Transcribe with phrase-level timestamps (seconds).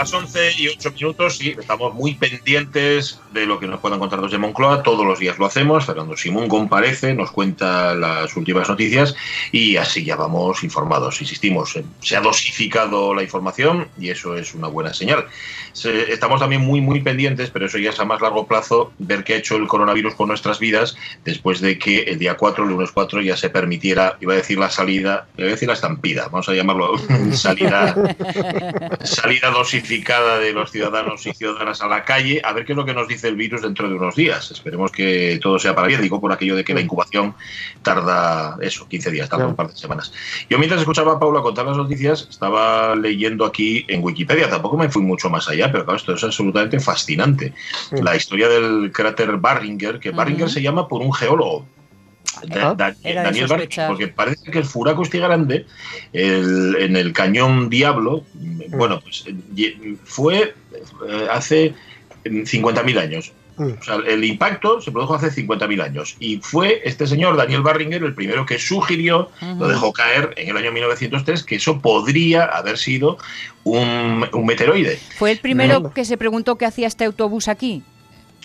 [0.00, 4.22] Las 11 y 8 minutos y estamos muy pendientes de lo que nos puedan contar
[4.22, 4.82] desde Moncloa.
[4.82, 5.84] Todos los días lo hacemos.
[5.84, 9.14] Fernando Simón comparece, nos cuenta las últimas noticias
[9.52, 11.20] y así ya vamos informados.
[11.20, 15.26] Insistimos, eh, se ha dosificado la información y eso es una buena señal.
[15.74, 19.34] estamos también muy, muy pendientes, pero eso ya es a más largo plazo, ver qué
[19.34, 22.90] ha hecho el coronavirus con nuestras vidas después de que el día 4, el lunes
[22.90, 26.48] 4, ya se permitiera, iba a decir la salida, iba a decir la estampida, vamos
[26.48, 26.94] a llamarlo
[27.32, 27.94] salida,
[29.04, 32.84] salida dosificada de los ciudadanos y ciudadanas a la calle, a ver qué es lo
[32.84, 34.50] que nos dice el virus dentro de unos días.
[34.50, 37.34] Esperemos que todo sea para bien, digo por aquello de que la incubación
[37.82, 40.12] tarda eso, 15 días, tarda un par de semanas.
[40.48, 44.88] Yo mientras escuchaba a Paula contar las noticias, estaba leyendo aquí en Wikipedia, tampoco me
[44.88, 47.52] fui mucho más allá, pero claro, esto es absolutamente fascinante.
[47.90, 51.66] La historia del cráter Barringer, que Barringer se llama por un geólogo,
[52.46, 55.66] Daniel Barringer, porque parece que el furaco este grande
[56.12, 58.24] en el cañón Diablo,
[58.70, 58.76] Mm.
[58.76, 59.24] bueno, pues
[60.04, 60.54] fue
[61.08, 61.74] eh, hace
[62.24, 63.32] 50.000 años.
[63.56, 63.72] Mm.
[63.78, 68.02] O sea, el impacto se produjo hace 50.000 años y fue este señor Daniel Barringer
[68.02, 72.78] el primero que sugirió, lo dejó caer en el año 1903, que eso podría haber
[72.78, 73.18] sido
[73.64, 74.98] un, un meteoroide.
[75.18, 77.82] Fue el primero que se preguntó qué hacía este autobús aquí.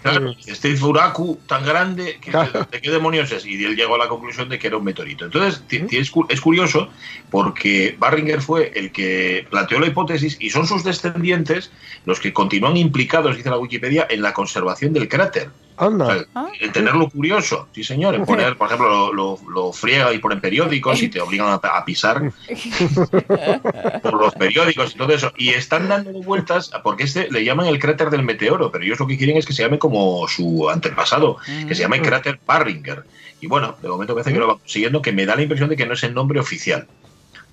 [0.06, 3.44] Claro, este furaku tan grande, que, ¿de qué demonios es?
[3.44, 5.25] Y él llegó a la conclusión de que era un meteorito.
[5.25, 6.89] Entonces, es, es curioso
[7.31, 11.72] porque Barringer fue el que planteó la hipótesis y son sus descendientes
[12.06, 15.50] los que continúan implicados, dice la Wikipedia, en la conservación del cráter.
[15.78, 16.06] Anda.
[16.06, 16.26] O sea,
[16.59, 20.39] en tenerlo curioso, sí señor, en poner, por ejemplo, lo, lo, lo friega y ponen
[20.39, 22.32] periódicos y te obligan a, a pisar
[24.02, 25.32] por los periódicos y todo eso.
[25.38, 29.08] Y están dando vueltas, porque este le llaman el cráter del meteoro, pero ellos lo
[29.08, 33.04] que quieren es que se llame como su antepasado, que se llame cráter Barringer.
[33.42, 35.76] Y bueno, de momento parece que lo va consiguiendo, que me da la impresión de
[35.76, 36.88] que no es el nombre oficial.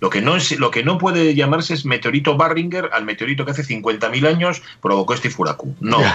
[0.03, 3.53] Lo que, no es, lo que no puede llamarse es meteorito Barringer al meteorito que
[3.53, 5.77] hace 50.000 años provocó este furaku.
[5.79, 6.11] No, no.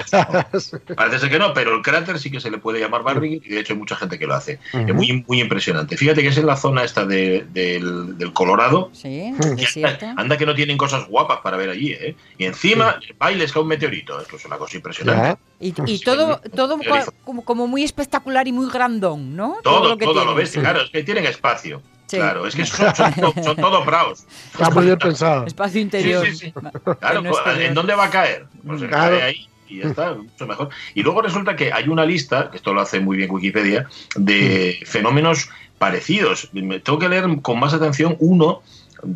[0.97, 3.47] Parece ser que no, pero el cráter sí que se le puede llamar Barringer y
[3.47, 4.59] de hecho hay mucha gente que lo hace.
[4.73, 4.89] Uh -huh.
[4.89, 5.95] Es muy, muy impresionante.
[5.95, 8.89] Fíjate que es en la zona esta de, del, del, Colorado.
[8.91, 9.33] Sí,
[9.81, 12.13] anda, anda, que no tienen cosas guapas para ver allí, ¿eh?
[12.37, 13.13] Y encima, sí.
[13.17, 14.19] bailes cae un meteorito.
[14.19, 15.41] Esto es una cosa impresionante.
[15.61, 16.77] Y, y, todo, todo
[17.23, 19.59] como, como, muy espectacular y muy grandón, ¿no?
[19.63, 21.81] Todo, todo lo, que todo lo ves, claro, es que tienen espacio.
[22.07, 22.17] Sí.
[22.17, 24.25] Claro, es que son, son, son, son todos praos.
[24.53, 25.45] Está muy bien pensado.
[25.45, 26.25] Espacio interior.
[26.25, 26.53] Sí, sí, sí.
[26.99, 27.21] Claro,
[27.59, 28.47] ¿en dónde va a caer?
[28.65, 29.17] Pues claro.
[29.17, 30.69] cae ahí y ya está, mucho mejor.
[30.95, 34.79] Y luego resulta que hay una lista, que esto lo hace muy bien Wikipedia, de
[34.85, 36.49] fenómenos parecidos.
[36.53, 38.61] Me tengo que leer con más atención uno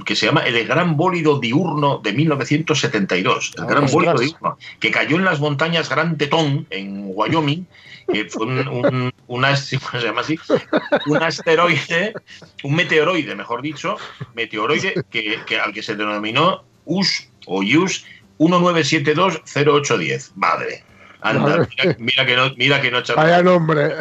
[0.05, 3.53] que se llama El Gran Bólido Diurno de 1972.
[3.57, 7.65] El Gran Bólido Diurno, que cayó en las montañas Gran Tetón, en Wyoming,
[8.11, 9.79] que fue un, un, así?
[11.21, 12.13] asteroide,
[12.63, 13.97] un meteoroide, mejor dicho,
[14.33, 18.05] meteoroide que, que al que se denominó US o US
[18.39, 20.31] 19720810.
[20.35, 20.83] Madre.
[21.21, 23.95] Anda, mira, mira, que no, mira que no Vaya nombre.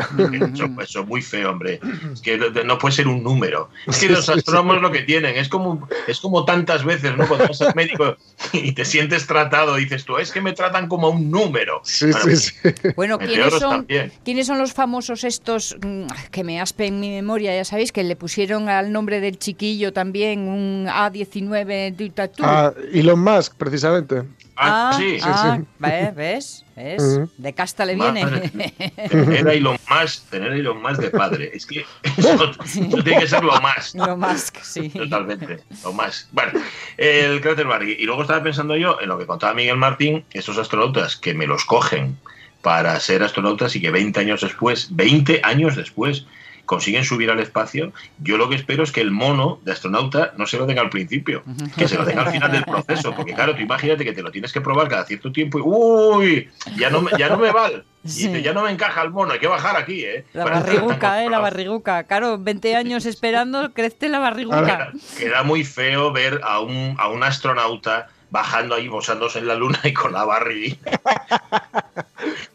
[0.52, 1.80] Eso, eso, muy feo, hombre.
[2.12, 3.68] Es que no puede ser un número.
[3.86, 7.28] Es que los astrónomos lo que tienen, es como, es como tantas veces, ¿no?
[7.28, 8.16] Cuando vas al médico
[8.52, 11.80] y te sientes tratado, dices tú, es que me tratan como un número.
[11.84, 12.72] Sí, bueno, sí, sí.
[12.96, 13.86] Bueno, ¿quiénes son,
[14.24, 17.54] ¿quiénes son los famosos estos mm, que me aspe en mi memoria?
[17.54, 22.12] Ya sabéis que le pusieron al nombre del chiquillo también un A19.
[22.40, 24.22] Ah, Elon Musk, precisamente.
[24.62, 25.68] Ah, sí, ah, sí, sí.
[25.78, 26.64] ¿Ves?
[26.76, 27.02] ¿Ves?
[27.02, 27.30] Uh -huh.
[27.38, 28.26] De casta le viene.
[29.10, 31.50] Tener a Elon Musk, tener a Elon Musk de padre.
[31.54, 31.86] Es que
[32.18, 33.94] eso, eso tiene que ser lo más.
[34.10, 34.90] Lo más, sí.
[34.90, 36.28] Totalmente, lo más.
[36.32, 36.60] Bueno,
[36.98, 37.96] el cráter Barry.
[37.98, 41.46] Y luego estaba pensando yo en lo que contaba Miguel Martín, estos astronautas que me
[41.46, 42.16] los cogen
[42.62, 46.26] para ser astronautas y que 20 años después, 20 años después,
[46.64, 50.46] consiguen subir al espacio, yo lo que espero es que el mono de astronauta no
[50.46, 51.42] se lo den al principio,
[51.76, 54.30] que se lo den al final del proceso, porque claro, tú imagínate que te lo
[54.30, 56.50] tienes que probar cada cierto tiempo y ¡uy!
[56.76, 57.84] Ya no, me, ya no me vale.
[58.04, 58.30] Sí.
[58.30, 60.24] Y ya no me encaja el mono, hay que bajar aquí, ¿eh?
[60.32, 61.28] La barriguca, ¿eh?
[61.28, 62.04] La barriguca.
[62.04, 64.92] Claro, 20 años esperando, crece la barriguca.
[65.18, 69.80] Queda, muy feo ver a un, a un astronauta bajando ahí, posándose en la luna
[69.84, 70.76] y con la barriga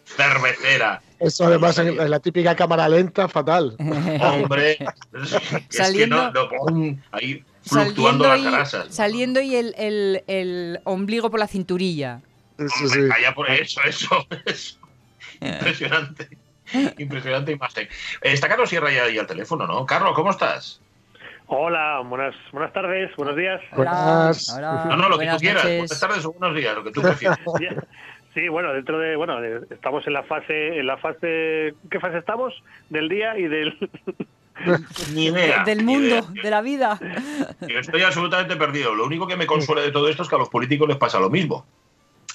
[0.05, 1.01] cervecera.
[1.25, 3.75] Eso además en, en, la típica cámara lenta, fatal.
[4.21, 4.77] Hombre,
[5.13, 5.37] es
[5.69, 8.93] saliendo, que no, no, ahí fluctuando las grasas.
[8.93, 12.21] Saliendo y el, el, el, ombligo por la cinturilla.
[12.59, 12.99] Sí, sí.
[13.15, 14.77] Allá por eso, eso, eso.
[15.41, 16.29] Impresionante.
[16.99, 17.89] Impresionante imagen.
[18.21, 19.85] Está Carlos Sierra ya ahí al teléfono, ¿no?
[19.87, 20.79] Carlos, ¿cómo estás?
[21.47, 23.61] Hola, buenas, buenas tardes, buenos días.
[23.75, 24.49] Buenas.
[24.49, 25.63] Hola, No, no, lo que tú quieras.
[25.63, 25.77] noches.
[25.77, 27.39] Buenas tardes o buenos días, lo que tú prefieras.
[28.35, 32.19] Sí, bueno, dentro de, bueno, de- estamos en la fase, en la fase, ¿qué fase
[32.19, 32.53] estamos?
[32.89, 33.75] Del día y del,
[35.13, 35.63] Ni idea.
[35.63, 36.23] Del ni mundo, idea.
[36.43, 36.99] de la vida.
[37.67, 38.93] Yo estoy absolutamente perdido.
[38.93, 41.19] Lo único que me consuela de todo esto es que a los políticos les pasa
[41.19, 41.65] lo mismo.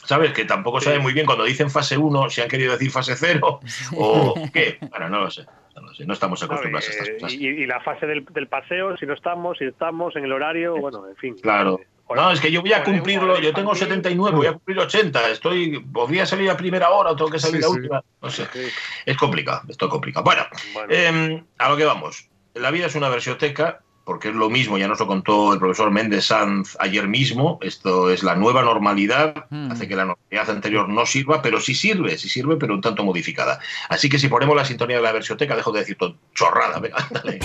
[0.04, 0.32] ¿Sabes?
[0.32, 3.60] Que tampoco saben muy bien cuando dicen fase 1 si han querido decir fase 0
[3.96, 4.78] o qué.
[4.90, 5.44] Bueno, no lo sé.
[5.76, 6.04] No, lo sé.
[6.04, 7.32] no estamos acostumbrados a estas cosas.
[7.34, 10.76] y, y la fase del, del paseo, si no estamos, si estamos en el horario,
[10.76, 11.36] bueno, en fin.
[11.40, 11.78] Claro.
[11.80, 13.38] Eh, No, es que yo voy a cumplirlo.
[13.40, 13.88] Yo tengo infantil.
[13.88, 15.28] 79, voy a cumplir 80.
[15.30, 17.74] Estoy, podría salir a primera hora o tengo que salir Sí, a sí.
[17.76, 18.04] última.
[18.20, 18.46] No sé.
[18.52, 18.60] Sí,
[19.06, 20.24] Es complicado, esto es complicado.
[20.24, 20.42] Bueno,
[20.74, 20.88] bueno.
[20.90, 22.28] eh, a lo que vamos.
[22.54, 25.92] La vida es una versioteca, porque es lo mismo, ya nos lo contó el profesor
[25.92, 27.58] Méndez Sanz ayer mismo.
[27.62, 29.70] Esto es la nueva normalidad, Mm.
[29.70, 33.04] hace que la normalidad anterior no sirva, pero sí sirve, sí sirve, pero un tanto
[33.04, 33.60] modificada.
[33.88, 36.80] Así que si ponemos la sintonía de la versioteca, dejo de decir todo chorrada.
[36.80, 37.38] Venga, dale.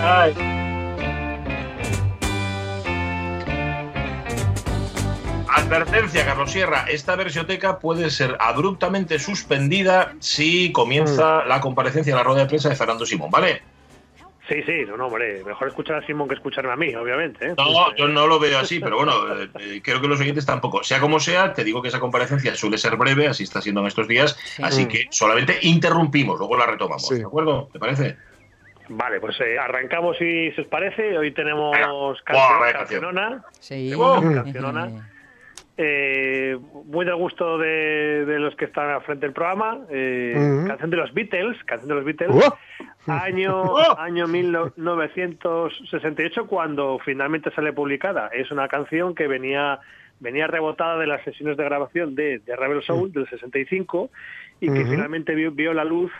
[0.00, 0.61] Ay.
[5.54, 12.22] Advertencia, Carlos Sierra, esta versioteca puede ser abruptamente suspendida si comienza la comparecencia en la
[12.22, 13.60] rueda de prensa de Fernando Simón, ¿vale?
[14.48, 17.48] Sí, sí, no, no, hombre, mejor escuchar a Simón que escucharme a mí, obviamente.
[17.48, 17.54] ¿eh?
[17.56, 20.82] No, yo no lo veo así, pero bueno, eh, eh, creo que los oyentes tampoco.
[20.82, 23.86] Sea como sea, te digo que esa comparecencia suele ser breve, así está siendo en
[23.86, 24.62] estos días, Sí.
[24.64, 27.16] así que solamente interrumpimos, luego la retomamos, Sí.
[27.16, 27.68] ¿de acuerdo?
[27.72, 28.16] ¿Te parece?
[28.88, 31.16] Vale, pues eh, arrancamos si se os parece.
[31.16, 31.86] Hoy tenemos Venga.
[32.24, 33.00] canción- Buah, vaya canción.
[33.02, 33.44] cancionona.
[33.60, 33.92] Sí.
[33.96, 34.20] Oh.
[34.34, 35.08] Cancionona.
[35.78, 39.80] Eh, muy del gusto de, de los que están al frente del programa.
[39.90, 40.34] Eh.
[40.66, 42.30] Canción de los Beatles, canción de los Beatles.
[42.30, 42.58] ¡Oh!
[43.06, 43.98] Año, ¡Oh!
[43.98, 48.28] año 1968, cuando finalmente sale publicada.
[48.28, 49.80] Es una canción que venía
[50.20, 54.08] venía rebotada de las sesiones de grabación de, de Rebel Soul del 65
[54.60, 56.12] y que finalmente vio, vio la luz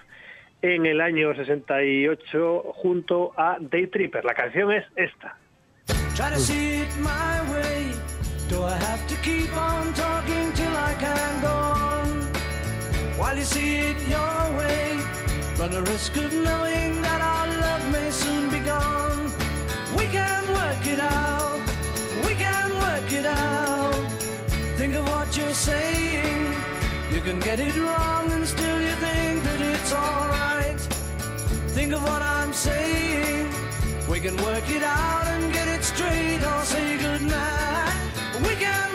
[0.60, 4.24] en el año 68 junto a Day Tripper.
[4.24, 5.36] La canción es esta.
[8.52, 11.56] Do I have to keep on talking till I can go
[11.88, 12.06] on?
[13.18, 15.00] While you see it your way,
[15.58, 19.22] run the risk of knowing that our love may soon be gone.
[19.96, 21.62] We can work it out.
[22.26, 24.04] We can work it out.
[24.76, 26.40] Think of what you're saying.
[27.10, 30.80] You can get it wrong and still you think that it's alright.
[31.76, 33.48] Think of what I'm saying.
[34.10, 37.91] We can work it out and get it straight or say goodnight.
[38.42, 38.91] We can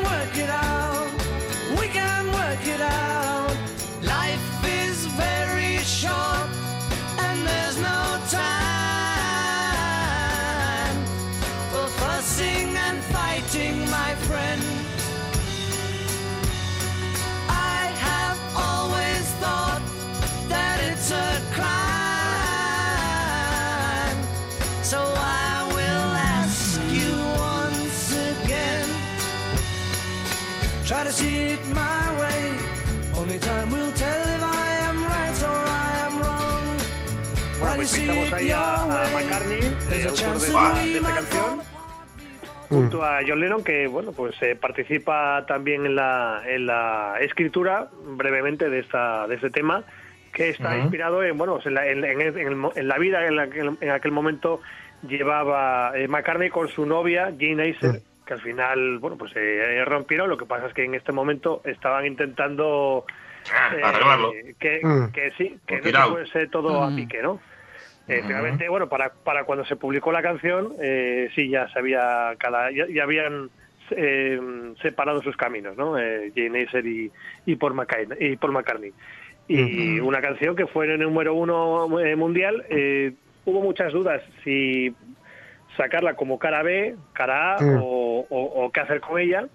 [30.87, 33.19] Try to see it my way.
[33.19, 36.63] Only time will tell if I am right or I am wrong.
[37.59, 39.59] Bueno, pues it ahí a, a McCartney,
[39.91, 41.61] eh, a autor de, that de esta canción,
[42.69, 47.89] junto a John Lennon, que bueno, pues eh, participa también en la, en la escritura
[48.15, 49.83] brevemente de esta de este tema,
[50.31, 50.79] que está Ujú.
[50.83, 53.25] inspirado en bueno, pues, en, la, en- en el- en el mo- en la vida
[53.27, 54.61] en, la en aquel momento
[55.07, 60.29] llevaba eh, McCartney con su novia Jane Acer, que al final bueno pues eh, rompieron.
[60.29, 63.05] Lo que pasa es que en este momento estaban intentando
[63.51, 64.31] Ah, eh, arreglarlo.
[64.59, 65.11] que, Mm.
[65.11, 66.95] que sí, que no se fuese todo a Mm.
[66.95, 67.39] pique, ¿no?
[68.09, 68.27] Eh, Ujú.
[68.27, 72.71] Finalmente, bueno, para, para cuando se publicó la canción, eh, sí, ya se había cada,
[72.71, 73.49] ya, ya habían
[73.91, 74.39] eh,
[74.81, 75.97] separado sus caminos, ¿no?
[75.97, 77.09] Eh, Jane Acer y,
[77.45, 78.91] y, Paul McCartney, y Paul McCartney.
[79.47, 82.65] Y una canción que fue en el número uno eh, mundial.
[82.69, 83.13] eh,
[83.45, 84.93] hubo muchas dudas si
[85.77, 87.77] sacarla como cara B, cara A Mm.
[87.81, 89.47] o, o- o qué hacer con ella.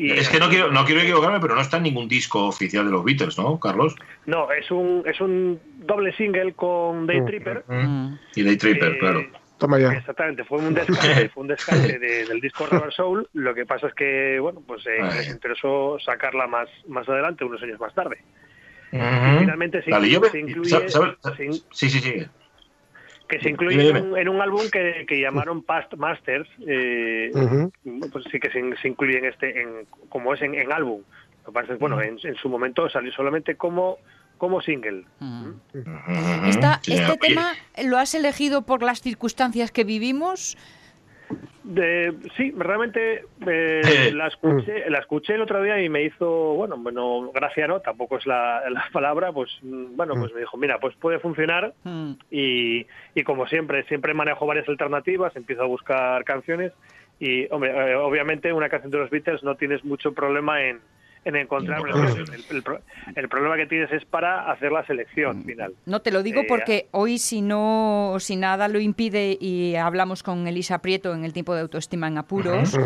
[0.00, 2.84] Y Es que no quiero, no quiero equivocarme, pero no está en ningún disco oficial
[2.86, 3.96] de los Beatles, ¿no, Carlos?
[4.26, 7.26] No, es un, es un doble single con Day Mm.
[7.26, 7.64] Tripper.
[7.66, 8.14] Mm.
[8.36, 9.20] Y Day Tripper, Eh, claro.
[9.58, 9.88] Toma ya.
[9.92, 10.72] Exactamente, fue un
[11.26, 13.28] descarte, fue un descarte de- del disco Rubber Soul.
[13.32, 17.60] Lo que pasa es que, bueno, pues eh, les interesó sacarla más, más adelante, unos
[17.60, 18.18] años más tarde.
[18.92, 21.36] Finalmente se incluye- me- se incluye- ¿sabes- sabes?
[21.36, 22.24] se in- Sí, sí, sí.
[23.28, 26.48] Que se incluye Dime, en un, en un álbum que, que llamaron Past Masters.
[26.66, 27.30] eh.
[28.12, 31.02] Pues sí que se, se incluye en este, en, como es en, en álbum.
[31.78, 33.96] Bueno, en, en su momento salió solamente como,
[34.36, 35.04] como single.
[35.20, 35.48] Mm.
[35.74, 36.46] Ujú.
[36.48, 37.52] Esta- ¿Este tema
[37.84, 40.56] lo has elegido por las circunstancias que vivimos?
[41.68, 46.78] De, sí, realmente eh, la, escuché, la escuché el otro día y me hizo, bueno,
[46.78, 50.78] bueno, gracia no, tampoco es la, la palabra, pues mm, bueno, pues me dijo, mira,
[50.78, 52.12] pues puede funcionar Mm.
[52.30, 56.72] y, y como siempre, siempre manejo varias alternativas, empiezo a buscar canciones
[57.20, 60.80] y, hombre, eh, obviamente una canción de los Beatles no tienes mucho problema en,
[61.28, 61.82] en encontrar,
[63.14, 65.74] el problema que tienes es para hacer la selección final.
[65.86, 70.22] No te lo digo Eh, porque hoy si no, si nada lo impide y hablamos
[70.22, 72.78] con Elisa Prieto en el tiempo de autoestima en apuros,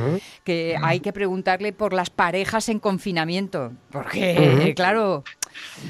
[0.45, 5.25] que hay que preguntarle por las parejas en confinamiento, porque claro,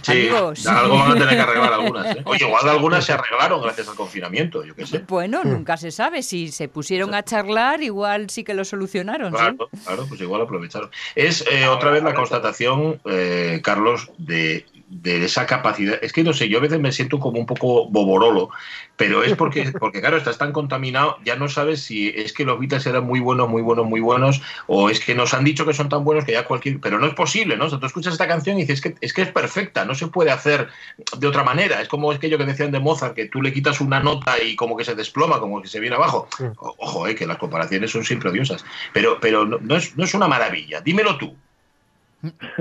[0.03, 2.17] Sí, amigos, algo van a tener que arreglar algunas.
[2.17, 2.23] ¿eh?
[2.25, 4.99] Oye, igual algunas se arreglaron gracias al confinamiento, yo qué sé.
[5.09, 9.39] bueno, nunca se sabe si se pusieron a charlar, igual sí que lo solucionaron, ¿sí?
[9.39, 10.91] Claro, claro, pues igual aprovecharon.
[11.15, 15.99] Es eh, otra vez la constatación, eh, Carlos, de, de esa capacidad.
[16.03, 18.51] Es que no sé, yo a veces me siento como un poco boborolo,
[18.97, 22.61] pero es porque, porque claro, estás tan contaminado, ya no sabes si es que los
[22.61, 25.73] Beatles eran muy buenos, muy buenos, muy buenos, o es que nos han dicho que
[25.73, 26.79] son tan buenos que ya cualquier.
[26.79, 27.67] Pero no es posible, ¿no?
[27.67, 30.09] O sea, tú escuchas esta canción y dices que es que es perfecta, no se
[30.09, 30.69] puede hacer
[31.17, 31.81] de otra manera.
[31.81, 34.77] Es como aquello que decían de Mozart, que tú le quitas una nota y como
[34.77, 36.29] que se desploma, como que se viene abajo.
[36.59, 38.65] Ojo, eh, que las comparaciones son siempre odiosas.
[38.93, 40.83] Pero, pero no, no es, no es una maravilla.
[40.83, 41.35] Dímelo tú.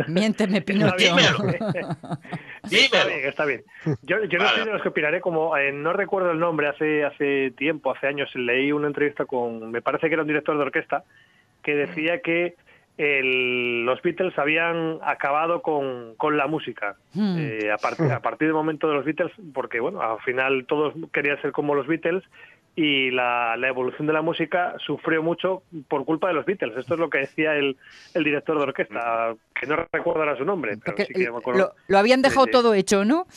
[0.07, 0.95] Miénteme, Está Pinocho.
[0.97, 1.15] bien,
[2.63, 2.79] Dímelo.
[2.89, 3.63] Está bien, está bien.
[4.03, 4.57] Yo, yo no Vale.
[4.57, 8.07] soy de los que opinaré como, eh, no recuerdo el nombre, hace hace tiempo, hace
[8.07, 11.03] años, leí una entrevista con, me parece que era un director de orquesta,
[11.63, 12.55] que decía que
[12.97, 16.95] el- los Beatles habían acabado con, con la música.
[17.13, 17.35] Hmm.
[17.39, 20.93] Eh, a, partir, a partir del momento de los Beatles, porque bueno, al final todos
[21.11, 22.23] querían ser como los Beatles
[22.75, 26.77] y la, la evolución de la música sufrió mucho por culpa de los Beatles.
[26.77, 27.77] Esto es lo que decía el,
[28.13, 31.59] el director de orquesta, que no recuerdo ahora su nombre, pero sí que me acuerdo.
[31.59, 32.51] lo, lo habían dejado sí.
[32.51, 33.27] todo hecho, ¿no?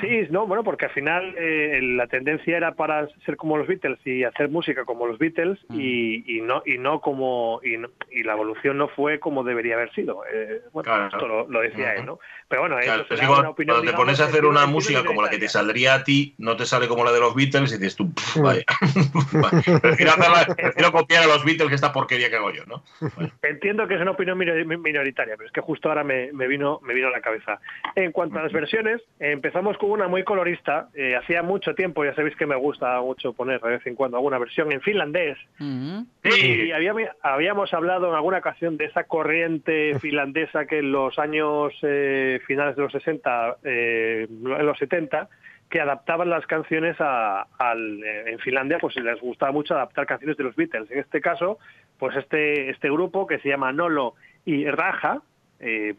[0.00, 3.98] Sí, no, bueno, porque al final eh, la tendencia era para ser como los Beatles
[4.04, 8.22] y hacer música como los Beatles y, y no y no como y, no- y
[8.22, 10.22] la evolución no fue como debería haber sido.
[10.32, 11.06] Eh, bueno, Claro.
[11.06, 12.18] esto lo, lo decía él, ¿no?
[12.48, 13.76] Pero bueno, Claro, eso es será que cuando, una opinión.
[13.76, 16.56] cuando te pones a hacer una música como la que te saldría a ti, no
[16.56, 18.62] te sale como la de los Beatles y dices tú, "Pff, vaya.
[19.82, 22.82] prefiero, hacerla- prefiero copiar a los Beatles que esta porquería que hago yo, ¿no?
[23.16, 26.46] Bueno, Entiendo que es una opinión minor- minoritaria, pero es que justo ahora me, me
[26.46, 27.60] vino me vino a la cabeza.
[27.94, 30.88] En cuanto a las versiones, eh, empezamos con una muy colorista.
[30.94, 34.16] eh, hacía mucho tiempo, ya sabéis que me gusta mucho poner de vez en cuando
[34.16, 35.38] alguna versión en finlandés.
[35.60, 36.00] Mm.
[36.24, 41.72] Y habíamos, habíamos hablado en alguna ocasión de esa corriente finlandesa que en los años
[41.82, 45.28] eh, finales de los 60, eh, en los 70,
[45.70, 50.36] que adaptaban las canciones a, al, eh, en Finlandia, pues les gustaba mucho adaptar canciones
[50.36, 50.90] de los Beatles.
[50.90, 51.58] En este caso,
[52.00, 55.22] pues este, este grupo que se llama Nolo y Raja,
[55.60, 55.94] eh,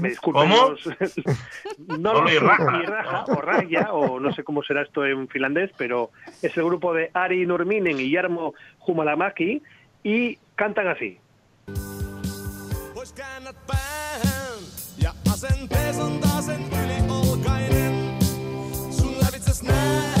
[0.00, 0.70] me disculpen ¿Cómo?
[0.70, 0.84] los-
[2.40, 2.80] Raja.
[2.82, 6.10] y Raja, o Raya, o no sé cómo será esto en finlandés, pero
[6.42, 8.54] es el grupo de Ari Nurminen y Jarmo
[8.86, 9.62] Humalamaki
[10.02, 11.18] y cantan así.
[18.90, 20.15] Sun lävitses näen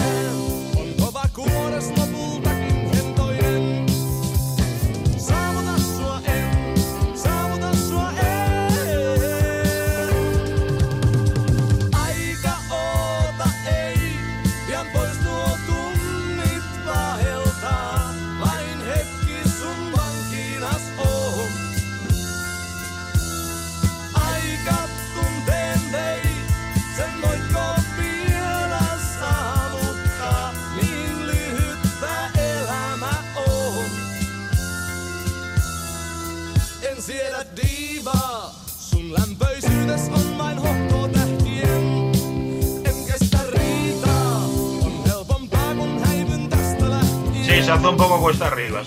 [48.38, 48.82] cuesta arriba.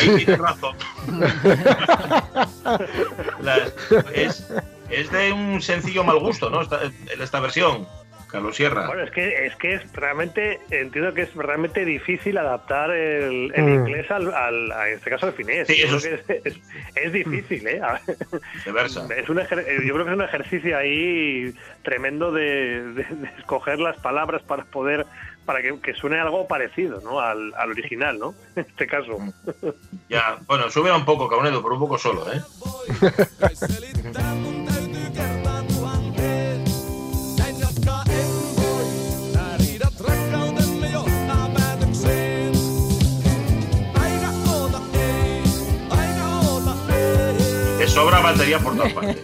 [0.00, 0.76] Ahí tienes razón.
[3.40, 3.58] La-
[4.14, 4.46] es,
[4.90, 6.62] es de un sencillo mal gusto, ¿no?
[6.62, 6.80] Esta,
[7.20, 7.86] esta versión,
[8.30, 8.86] Carlos Sierra.
[8.86, 13.62] Bueno, es que es que es realmente entiendo que es realmente difícil adaptar el, el
[13.64, 13.74] Mm.
[13.74, 15.66] inglés al, al- a este caso al finés.
[15.68, 16.60] Sí, Yo eso creo que es, es-
[16.96, 17.80] es difícil, ¿eh?
[17.82, 18.16] A ver,
[18.64, 19.06] de versa.
[19.16, 23.28] Es un ejer- eh, yo creo que es un ejercicio ahí tremendo de, de- de
[23.38, 25.06] escoger las palabras para poder
[25.44, 27.20] para que, que suene algo parecido, ¿no?
[27.20, 28.34] Al, al original, ¿no?
[28.56, 29.18] En este caso.
[30.08, 32.40] Ya, bueno, sube un poco, Caunedo, pero un poco solo, ¿eh?
[47.94, 49.16] Sobra batería por todas partes.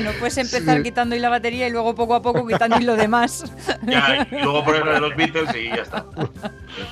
[0.00, 0.06] ¿No?
[0.06, 0.82] Bueno, pues empezar Sí.
[0.82, 3.44] quitando y la batería y luego poco a poco quitando y lo demás.
[3.86, 6.04] Ya, y luego de los Beatles y ya está.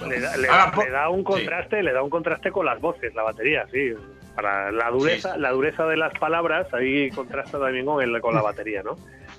[0.06, 1.24] Le da, le Ahora, da- po- le da un sí.
[1.24, 3.92] contraste, le da un contraste con las voces, la batería, sí.
[4.34, 5.40] Para la dureza, Sí.
[5.40, 8.94] la dureza de las palabras, ahí contrasta también con, el, con la batería, ¿no?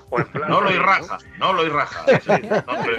[0.10, 2.05] Plan No lo también, raja, no lo raja.
[2.22, 2.96] Sí, no, pero,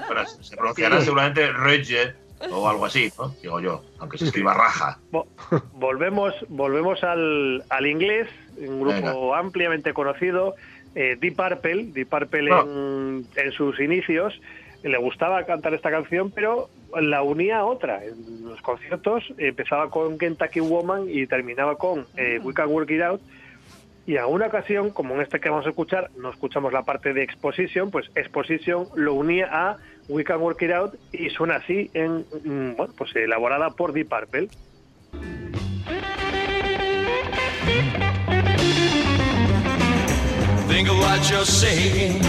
[0.00, 2.14] espera, se pronunciará seguramente Regge
[2.50, 3.28] o algo así, ¿no?
[3.42, 4.98] Digo yo, aunque se escriba raja.
[5.12, 5.26] Vo-
[5.74, 8.28] volvemos volvemos al, al inglés,
[8.58, 10.54] un grupo ampliamente conocido,
[10.94, 12.64] eh, Deep Purple, Deep Purple Ah.
[12.66, 14.40] en, en sus inicios,
[14.82, 16.68] le gustaba cantar esta canción, pero
[17.00, 18.04] la unía a otra.
[18.04, 23.02] En los conciertos empezaba con Kentucky Woman y terminaba con eh, We Can Work It
[23.02, 23.20] Out.
[24.06, 27.12] Y en alguna ocasión, como en este que vamos a escuchar, no escuchamos la parte
[27.12, 29.76] de Exposition, pues Exposition lo unía a
[30.08, 34.08] We Can Work It Out y suena así, en, mm, bueno, pues elaborada por Deep
[34.08, 34.48] Purple.
[40.68, 42.22] Think of what you're saying.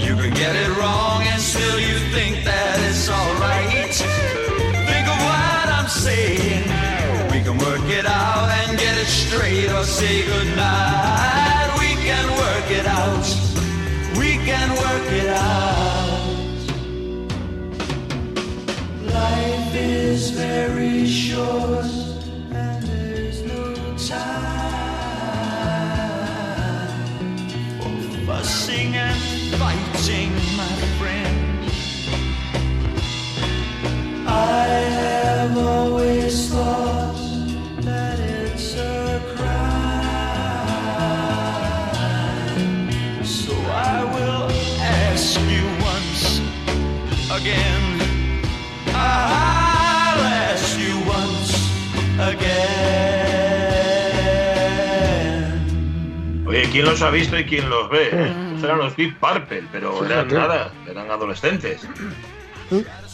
[0.00, 3.94] You can get it wrong and still you think that it's alright.
[4.88, 6.64] Think of what I'm saying.
[7.30, 11.70] We can work it out and get it straight or say goodnight.
[11.78, 13.26] We can work it out.
[14.18, 16.17] We can work it out.
[19.12, 21.84] Life is very short
[22.52, 24.68] and there's no time.
[28.26, 29.18] fussing and
[29.58, 30.37] fighting,
[56.70, 58.06] ¿quién los ha visto y quién los ve?
[58.06, 61.86] Estos eran los Deep Purple, pero eran nada, eran adolescentes.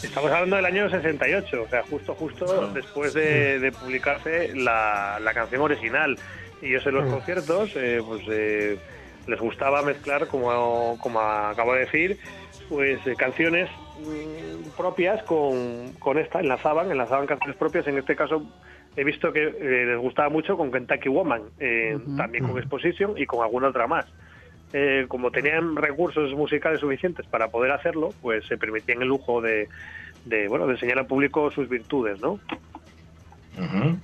[0.02, 5.32] Estamos hablando del año 68, o sea, justo justo después de, de publicarse la, la
[5.32, 6.18] canción original.
[6.60, 8.78] Y ellos en los conciertos, eh, pues eh,
[9.26, 12.18] les gustaba mezclar, como, como acabo de decir,
[12.68, 17.86] pues eh, canciones mm, propias con, con esta, enlazaban, enlazaban canciones propias.
[17.86, 18.42] En este caso
[18.96, 23.26] he visto que eh, les gustaba mucho con Kentucky Woman, eh, también con Exposition y
[23.26, 24.06] con alguna otra más.
[24.72, 29.68] Eh, como tenían recursos musicales suficientes para poder hacerlo, pues se permitían el lujo de,
[30.24, 32.40] de, bueno, de enseñar al público sus virtudes, ¿no?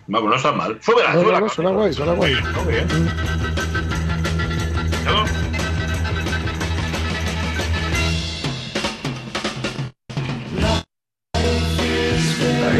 [0.06, 0.78] Vamos, no está mal.
[0.80, 1.40] Súbela, No, súbela.
[1.40, 2.34] no, suena guay, suena guay.
[5.04, 5.24] ¿No?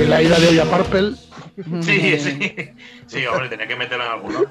[0.09, 1.13] La ida de olla Purple.
[1.83, 2.71] Sí, sí.
[3.07, 4.47] Sí, hombre, tenía que meterla en algún lado.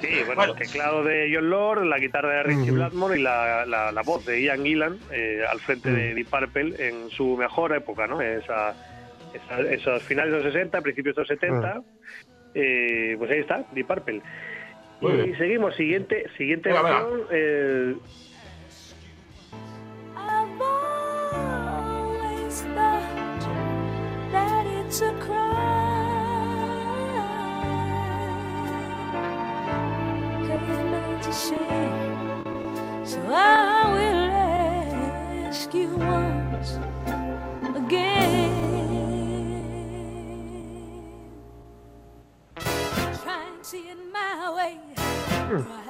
[0.00, 0.52] Sí, bueno, Bueno.
[0.52, 2.70] el teclado de John Lord, la guitarra de Richie.
[2.72, 6.14] Blackmore y la, la- la voz de Ian Gillan eh, al frente de.
[6.14, 8.20] Deep Purple en su mejor época, ¿no?
[8.20, 8.74] Esa,
[9.34, 11.82] esa- esos finales de los 60, principios de los 70.
[12.54, 14.20] eh, pues ahí está, Deep Purple.
[15.00, 15.38] Muy y bien.
[15.38, 16.98] seguimos, siguiente, siguiente Venga, venga.
[17.00, 17.94] canción, eh,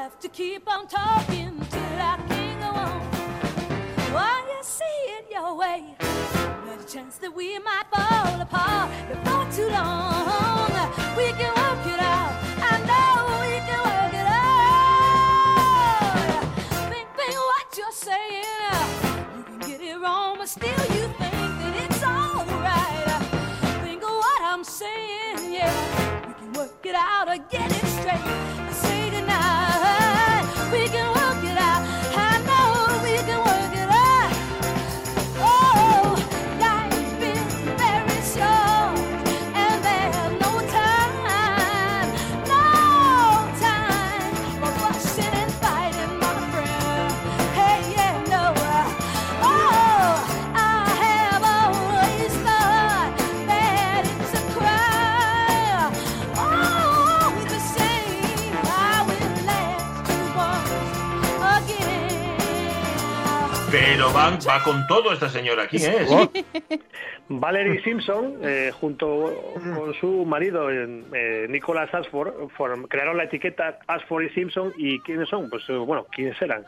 [0.01, 3.01] have to keep on talking till I can go on?
[4.15, 5.95] While you see it your way,
[6.65, 10.71] there's a chance that we might fall apart before too long.
[11.19, 12.33] We can work it out.
[12.73, 13.13] I know
[13.45, 14.81] we can work it out.
[16.91, 18.89] Think, think what you're saying.
[19.37, 23.23] You can get it wrong, but still you think that it's alright.
[23.85, 26.27] Think of what I'm saying, yeah.
[26.27, 28.70] We can work it out or get it straight.
[64.51, 65.67] Va, con todo esta señora.
[65.69, 66.09] ¿Quién es?
[66.11, 66.31] Oh,
[67.29, 69.33] Valerie Simpson, eh, junto
[69.77, 72.33] con su marido eh, Nicholas Ashford,
[72.89, 74.73] crearon la etiqueta Ashford y Simpson.
[74.77, 75.49] ¿Y quiénes son?
[75.49, 76.65] Pues eh, bueno, ¿quiénes eran?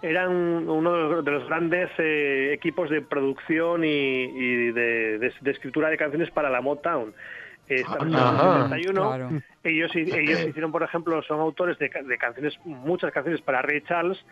[0.00, 0.30] Eran
[0.68, 5.50] uno de los, de los grandes eh, equipos de producción y, y de, de- de
[5.50, 7.12] escritura de canciones para la Motown.
[7.68, 8.62] Eh, estaban en el Ajá.
[8.68, 9.08] 71.
[9.08, 9.28] Claro.
[9.64, 13.82] Ellos, ellos hicieron, por ejemplo, son autores de, ca- de canciones, muchas canciones para Ray
[13.82, 14.24] Charles,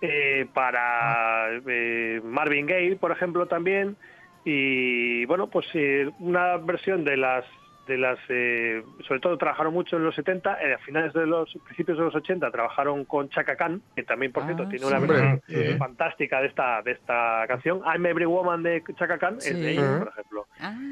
[0.00, 3.96] eh, para eh, Marvin Gaye, por ejemplo, también.
[4.44, 7.44] Y bueno, pues eh, una versión de las
[7.88, 11.52] de las eh, sobre todo trabajaron mucho en los 70 eh, a finales de los
[11.64, 14.92] principios de los 80 trabajaron con Chaka Khan que también por Ah, cierto tiene sí.
[14.92, 19.48] una versión fantástica de esta de esta canción I'm Every Woman de Chaka Khan Sí.
[19.50, 20.46] es de ella por ejemplo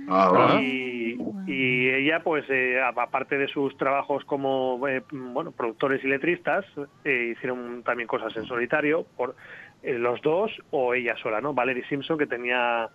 [0.08, 6.02] Ah, y, y ella, pues, eh, a- aparte de sus trabajos como eh, bueno productores
[6.04, 6.64] y letristas,
[7.04, 9.34] eh, hicieron también cosas en solitario, por
[9.82, 11.54] eh, los dos o ella sola, ¿no?
[11.54, 12.88] Valerie Simpson, que tenía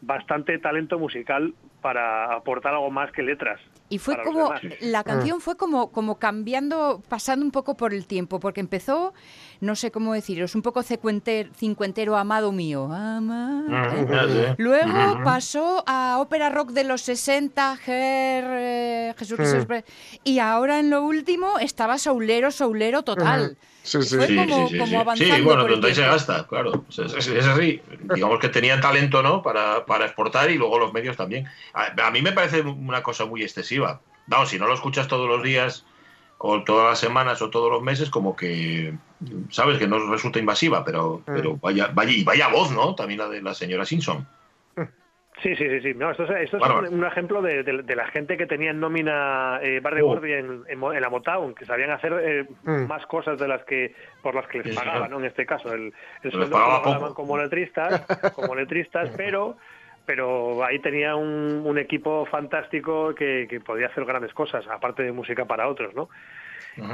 [0.00, 3.60] bastante talento musical para aportar algo más que letras.
[3.88, 8.40] Y fue como, la canción fue como, como cambiando, pasando un poco por el tiempo,
[8.40, 9.14] porque empezó,
[9.60, 12.88] no sé cómo deciros, un poco cincuenter- cincuentero, amado mío.
[12.92, 14.54] ama- Ujú, ya sé.
[14.58, 15.22] Luego Ujú.
[15.24, 19.66] pasó a ópera rock de los 60, Ger, eh, Jesús Jesús,
[20.24, 23.56] y ahora en lo último estaba soulero, soulero total.
[23.86, 24.16] Sí, sí.
[24.16, 24.94] Fue Sí, como- sí, sí, como sí.
[24.96, 26.84] avanzando Sí, bueno, por el donde ahí se gasta, claro.
[26.90, 27.80] Es, es- es así.
[28.14, 29.42] Digamos que tenían talento, ¿no?
[29.42, 31.46] Para, para exportar y luego los medios también.
[31.72, 34.00] A, a mí me parece una cosa muy excesiva.
[34.26, 35.84] Vamos, si no lo escuchas todos los días
[36.38, 38.92] o todas las semanas o todos los meses, como que,
[39.50, 42.94] sabes, que no resulta invasiva, pero, pero vaya, vaya, y vaya voz, ¿no?
[42.94, 44.26] También la de la señora Simpson.
[45.42, 45.94] Sí, sí, sí, sí.
[45.94, 48.70] No, esto es, esto es un, un ejemplo de, de- de la gente que tenía
[48.70, 50.06] en nómina eh, Barry Oh.
[50.06, 52.86] Gordy en, en Mo- en la Motown, que sabían hacer eh, Mm.
[52.86, 55.10] más cosas de las que por las que les pagaban.
[55.10, 55.18] ¿no?
[55.18, 57.22] En este caso, el, el les sueldo pagaba que lo ganaban poco.
[57.22, 59.56] como letristas, como letristas, pero
[60.06, 65.10] pero ahí tenía un, un equipo fantástico que, que podía hacer grandes cosas, aparte de
[65.10, 66.08] música para otros, ¿no?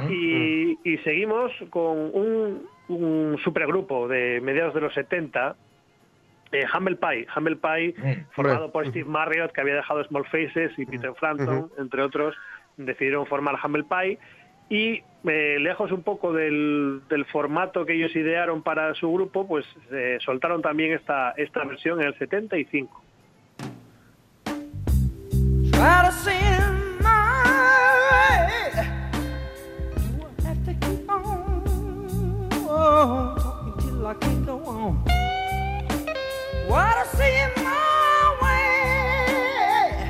[0.09, 5.55] Y, y seguimos con un, un supergrupo de mediados de los 70,
[6.53, 7.27] eh, Humble Pie.
[7.35, 8.25] Humble Pie, Mm.
[8.35, 12.35] formado por Steve Marriott, que había dejado Small Faces, y Peter Frampton, entre otros,
[12.77, 14.19] decidieron formar Humble Pie.
[14.69, 19.65] Y eh, lejos un poco del, del formato que ellos idearon para su grupo, pues
[19.91, 23.01] eh, soltaron también esta, esta versión en el 75.
[36.73, 40.09] What I see in my way.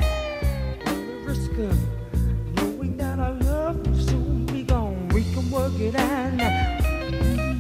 [1.26, 1.78] Risk of
[2.56, 5.10] knowing that our love will soon be gone.
[5.10, 6.78] We can work it out now.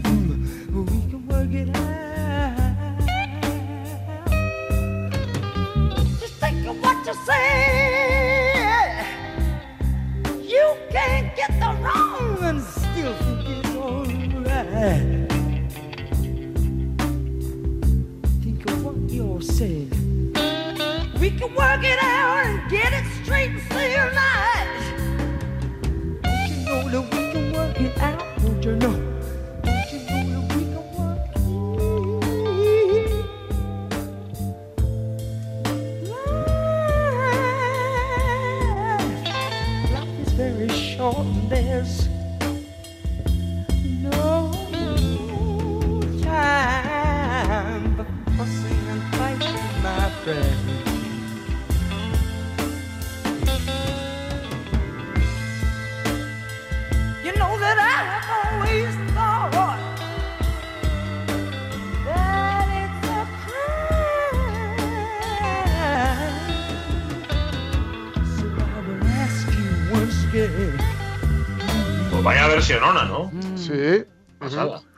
[0.03, 2.55] Mm, We can work it out.
[6.21, 9.03] Just think of what you say.
[10.55, 14.67] You can't get the wrong and still think it's alright.
[14.69, 15.12] Think
[19.63, 19.89] said.
[21.19, 24.69] We can work it out and get it straight and say right.
[26.23, 28.41] Don't you know that we can work it out?
[28.41, 29.02] Don't you know?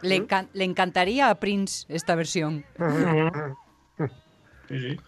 [0.06, 2.64] Le, encan- le encantaría a Prince esta versión.
[4.68, 5.00] Sí, sí.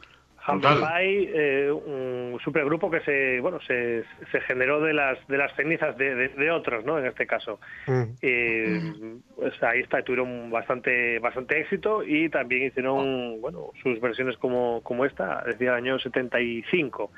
[1.34, 6.16] Eh, un supergrupo que se bueno se, se generó de las de las cenizas de,
[6.16, 6.98] de- de otros, ¿no?
[7.00, 8.04] En este caso, Mm.
[8.22, 8.94] Eh,
[9.36, 15.04] pues ahí está, tuvieron bastante bastante éxito y también hicieron bueno sus versiones como como
[15.06, 17.12] esta, decía el año 75.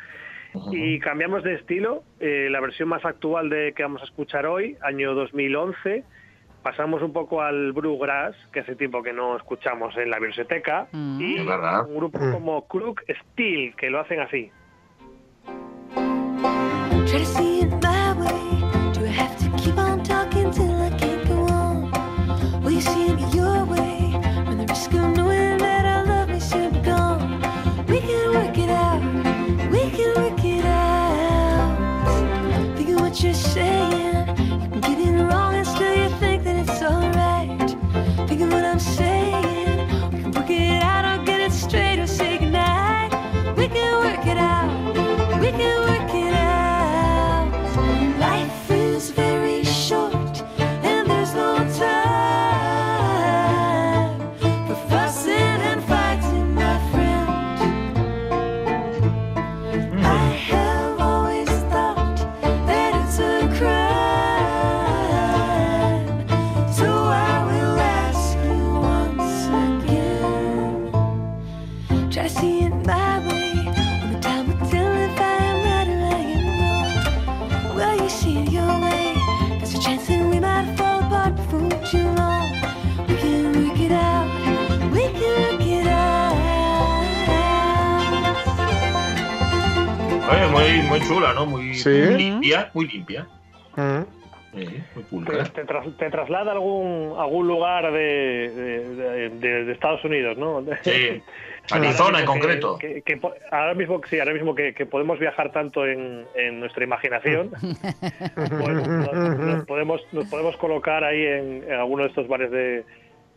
[0.71, 4.75] Y cambiamos de estilo, eh, la versión más actual de que vamos a escuchar hoy,
[4.81, 6.03] año 2011.
[6.63, 11.21] Pasamos un poco al Bluegrass, que hace tiempo que no escuchamos en la biblioteca, Mm.
[11.21, 11.85] y Es verdad.
[11.87, 14.51] un grupo como Crook Steel, que lo hacen así.
[92.79, 93.27] Muy limpia.
[93.75, 94.03] Mm.
[94.51, 95.43] Muy ¿Te, pulcra.
[95.43, 100.63] te tras- te traslada a algún, algún lugar de, de- de- de Estados Unidos, ¿no?
[100.83, 101.21] Sí.
[101.71, 102.77] Arizona en que- concreto.
[102.79, 106.59] que- que po- ahora mismo, sí, ahora mismo que, que podemos viajar tanto en, en
[106.61, 107.51] nuestra imaginación,
[108.35, 112.85] pues nos, nos podemos, nos podemos colocar ahí en, en alguno de estos bares de,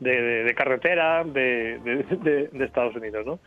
[0.01, 3.39] de, de- de carretera de, de- de- de Estados Unidos, ¿no?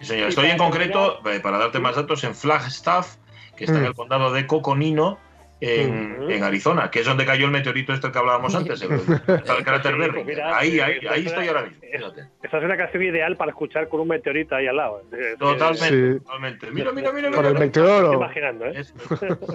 [0.00, 0.28] Sí, señor.
[0.28, 3.16] Estoy en concreto, eh, para darte más datos, en Flagstaff,
[3.56, 3.86] que está en Mm.
[3.86, 5.18] el condado de Coconino,
[5.64, 9.64] en, en Arizona, que es donde cayó el meteorito este que hablábamos antes, el, el
[9.64, 10.12] cráter Sí, Berry.
[10.14, 11.76] pues mira, Ahí, ahí, eh, ahí estoy ahora mismo.
[11.82, 12.20] eh, fíjate.
[12.42, 15.02] Esta es una canción ideal para escuchar con un meteorito ahí al lado.
[15.12, 16.18] Eh, Totalmente, Sí.
[16.24, 16.70] totalmente.
[16.70, 17.30] Mira, mira, mira.
[17.30, 17.62] Por mira, el.
[17.66, 18.12] Estoy meteoro.
[18.14, 18.72] imaginando, ¿eh?
[18.80, 18.94] Eso.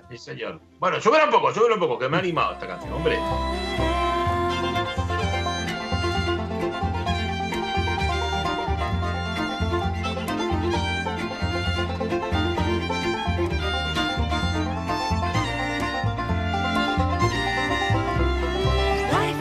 [0.09, 0.59] Sí, señor.
[0.79, 3.17] Bueno, súbela un poco, súbela un poco, que me ha animado esta canción, hombre.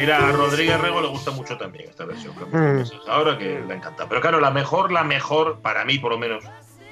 [0.08, 2.34] Mira, a Rodríguez Rego le gusta mucho también esta versión.
[2.50, 2.82] Mm.
[3.08, 4.08] Ahora que le encanta.
[4.08, 6.44] Pero claro, la mejor, la mejor, para mí por lo menos,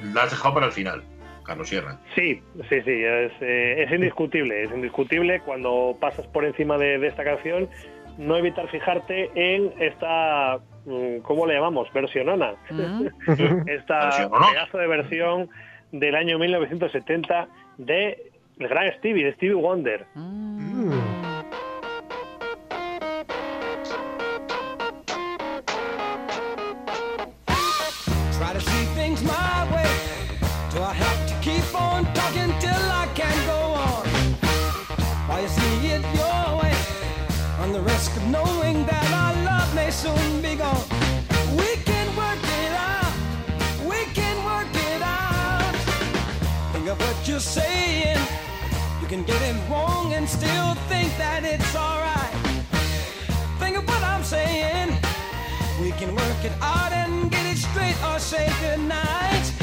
[0.03, 1.03] la has dejado para el final,
[1.43, 1.99] Carlos Sierra.
[2.15, 7.07] Sí, sí, sí, es, eh, es indiscutible, es indiscutible cuando pasas por encima de, de
[7.07, 7.71] esta canción,
[8.19, 11.91] no evitar fijarte en esta, mm, ¿cómo le llamamos?
[11.95, 12.53] Versionona.
[12.69, 13.07] Mm.
[13.67, 14.47] esta Versionona.
[14.51, 15.49] pedazo de versión
[15.91, 17.49] del año 1970
[17.79, 20.07] de el gran Stevie, de Stevie Wonder.
[20.15, 20.67] Mm.
[20.67, 20.76] Try
[47.37, 48.17] you're saying.
[49.03, 52.35] You can get it wrong and still think that it's alright.
[53.59, 54.89] Think of what I'm saying.
[55.83, 59.56] We can work it out and get it straight or say goodnight.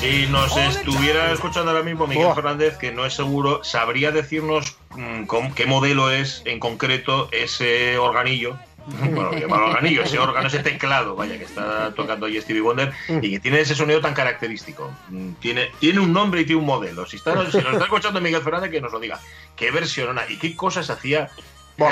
[0.00, 2.34] Si nos estuviera escuchando ahora mismo Miguel.
[2.34, 7.98] Fernández, que no es seguro, ¿sabría decirnos mm, con- qué modelo es en concreto ese
[7.98, 8.56] organillo?
[8.88, 13.30] Bueno, llamarlo organillo, ese órgano, ese teclado, vaya, que está tocando ahí Stevie Wonder y
[13.32, 14.90] que tiene ese sonido tan característico.
[15.10, 17.04] Mm, Tiene, tiene un nombre y tiene un modelo.
[17.06, 19.20] Si, está, si nos está escuchando Miguel Fernández, que nos lo diga.
[19.56, 21.28] ¿Qué versión y qué cosas hacía?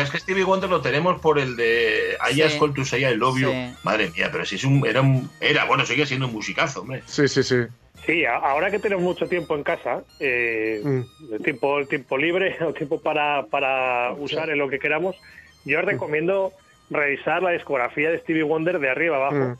[0.02, 2.42] Es que Stevie Wonder lo tenemos por el de I Sí.
[2.42, 3.50] Just Call to Say I Love You.
[3.50, 3.74] Sí.
[3.84, 7.02] Madre mía, pero si es un, era un, era, bueno, sigue siendo un musicazo, hombre.
[7.06, 7.56] Sí, sí, sí.
[8.04, 11.00] Sí, a- ahora que tenemos mucho tiempo en casa, eh, Mm.
[11.34, 15.16] el tiempo, el tiempo libre o tiempo para, para usar en lo que queramos,
[15.64, 16.52] yo os recomiendo
[16.90, 19.36] revisar la discografía de Stevie Wonder de arriba abajo.
[19.54, 19.56] Mm.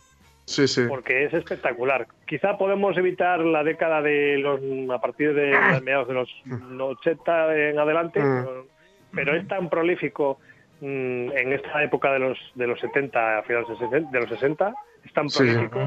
[0.48, 0.82] Sí, sí.
[0.88, 2.06] porque es espectacular.
[2.24, 4.60] Quizá podemos evitar la década de los
[4.94, 6.28] a partir de los mediados de los
[6.80, 8.44] 80 en adelante, Mm.
[8.44, 8.66] pero,
[9.16, 10.38] pero es tan prolífico
[10.80, 14.28] mm, en esta época de los de los 70 a finales de 60, de los
[14.28, 14.74] 60,
[15.04, 15.38] es tan Sí.
[15.38, 15.80] prolífico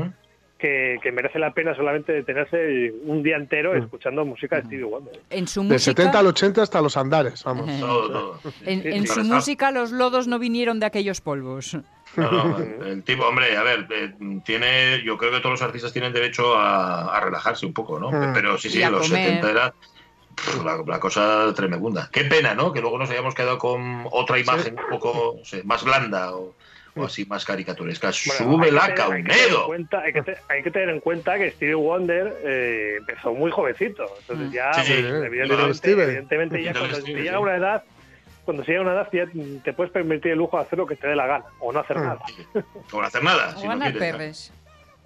[0.57, 3.83] que, que merece la pena solamente detenerse un día entero Mm.
[3.83, 5.17] escuchando música de Stevie Wonder.
[5.29, 7.79] En su De música, 70 al 80 hasta los andares, vamos.
[7.79, 8.39] Todo, todo.
[8.65, 11.77] En, su música los lodos no vinieron de aquellos polvos.
[12.17, 14.11] No, no, el tipo, hombre, a ver, eh,
[14.43, 18.11] tiene, yo creo que todos los artistas tienen derecho a, a relajarse un poco, ¿no?
[18.11, 18.33] Mm.
[18.33, 19.27] Pero sí, sí, los comer.
[19.27, 19.73] 70 era
[20.63, 22.09] la, la cosa tremenda.
[22.11, 22.71] Qué pena, ¿no?
[22.73, 26.55] Que luego nos hayamos quedado con otra imagen un poco no sé, más blanda o,
[26.95, 28.11] o así más caricaturesca.
[28.25, 29.65] Bueno, ¡Súbela, hay hay tener en Caunedo!
[29.67, 33.51] cuenta- Hay que, te- hay que tener en cuenta que Stevie Wonder eh, empezó muy
[33.51, 34.05] jovencito.
[34.21, 34.51] Entonces Mm.
[34.51, 37.43] ya, Sí, sí, pues, evidentemente, evidentemente ya cuando Steven, se llega a sí.
[37.43, 37.83] una edad,
[38.45, 39.25] cuando se llega a una edad ya
[39.63, 41.79] te puedes permitir el lujo de hacer lo que te dé la gana o no
[41.79, 42.03] hacer Mm.
[42.03, 42.19] nada.
[42.91, 43.53] Por hacer nada.
[43.55, 44.51] O si no quieres.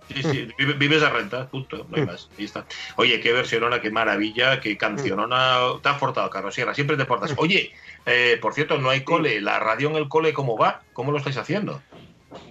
[0.09, 2.29] Sí, sí, vive- vives a renta, punto, no hay más.
[2.37, 2.65] Ahí está.
[2.97, 5.57] Oye, qué versionona, qué maravilla, qué cancionona.
[5.81, 7.33] Te has portado, Carlos Sierra, siempre te portas.
[7.37, 7.71] Oye,
[8.05, 9.39] eh, por cierto, no hay cole.
[9.41, 10.81] ¿La radio en el cole cómo va?
[10.93, 11.81] ¿Cómo lo estáis haciendo?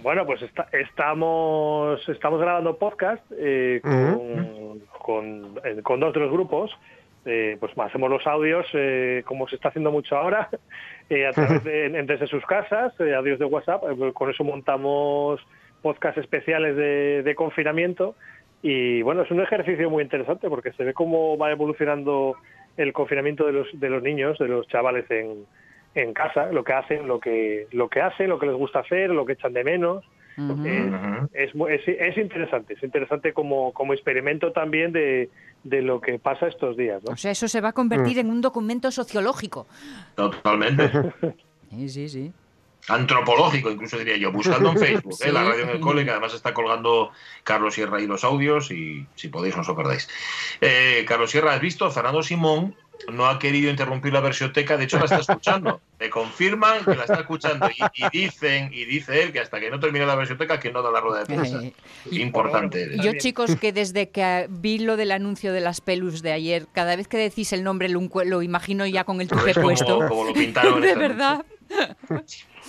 [0.01, 6.31] Bueno, pues está- estamos estamos grabando podcast eh, con, con, eh, con dos de los
[6.31, 6.71] grupos.
[7.25, 10.49] Eh, pues hacemos los audios, eh, como se está haciendo mucho ahora,
[11.09, 13.83] eh, a través de, en- desde sus casas, eh, audios de WhatsApp.
[13.89, 15.39] eh, con eso montamos
[15.83, 18.15] podcasts especiales de, de confinamiento.
[18.63, 22.35] Y bueno, es un ejercicio muy interesante porque se ve cómo va evolucionando
[22.77, 25.45] el confinamiento de los, de los niños, de los chavales en,
[25.93, 29.11] en casa, lo que hacen, lo que, lo que hacen, lo que les gusta hacer,
[29.11, 30.03] lo que echan de menos.
[30.37, 30.65] Ujú.
[30.65, 31.29] Eh, Ujú.
[31.33, 35.29] es, mu- es, es interesante, es interesante como, como experimento también de,
[35.63, 37.03] de lo que pasa estos días.
[37.03, 37.11] ¿no?
[37.11, 39.67] O sea, eso se va a convertir en un documento sociológico.
[40.15, 40.89] Totalmente.
[41.69, 42.31] Sí, sí, sí.
[42.89, 44.31] Antropológico, incluso diría yo.
[44.31, 45.31] Buscando en Facebook, ¿eh?
[45.31, 47.11] La radio en el cole, que además está colgando
[47.43, 50.09] Carlos Sierra y los audios, y si podéis, no os lo perdáis.
[50.61, 52.75] Eh, Carlos Sierra, has visto, Fernando Simón
[53.11, 55.81] no ha querido interrumpir la versioteca, de hecho la está escuchando.
[55.99, 59.69] Me confirman que la está escuchando y, y dicen, y dice él que hasta que
[59.69, 61.63] no termine la versioteca que no da la rueda de prensa.
[61.63, 61.73] Eh,
[62.11, 62.89] Importante.
[62.93, 66.67] y yo, chicos, que desde que vi lo del anuncio de las pelus de ayer,
[66.73, 69.99] cada vez que decís el nombre lo, imagino ya con el como- puesto.
[70.07, 71.45] como lo pintaron en de verdad.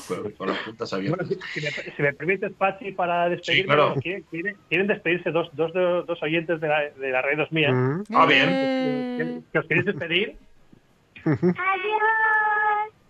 [0.08, 1.28] Con, con las puntas Bueno, abiertas.
[1.52, 3.94] si, si me, si me permites, Pachi, para despedirme, Sí, claro.
[4.02, 7.72] ¿quieren, quieren- quieren despedirse dos, dos, dos, dos oyentes de la, de la red 2000?
[7.72, 8.04] Mm.
[8.14, 8.48] Ah, bien.
[8.50, 10.36] Eh, ¿Que os queréis despedir?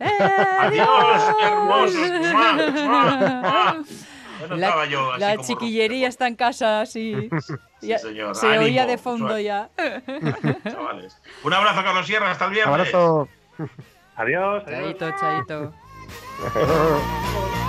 [0.00, 0.09] eh,
[0.59, 2.11] Adiós, hermosos.
[2.33, 3.85] ¡Mua, mua, mua!
[4.40, 7.30] Ya no La, estaba yo así la como chiquillería está en casa, sí.
[7.80, 8.35] Sí, señor.
[8.35, 9.44] Se Ánimo, oía de fondo suave.
[9.44, 9.70] ya.
[10.70, 11.16] chavales.
[11.44, 12.30] Un abrazo, Carlos Sierra.
[12.30, 12.74] Hasta el viernes.
[12.74, 13.28] Abrazo.
[14.16, 14.64] Adiós.
[14.66, 14.96] adiós.
[14.98, 15.74] Chaito, chaito.
[16.38, 17.61] Ha.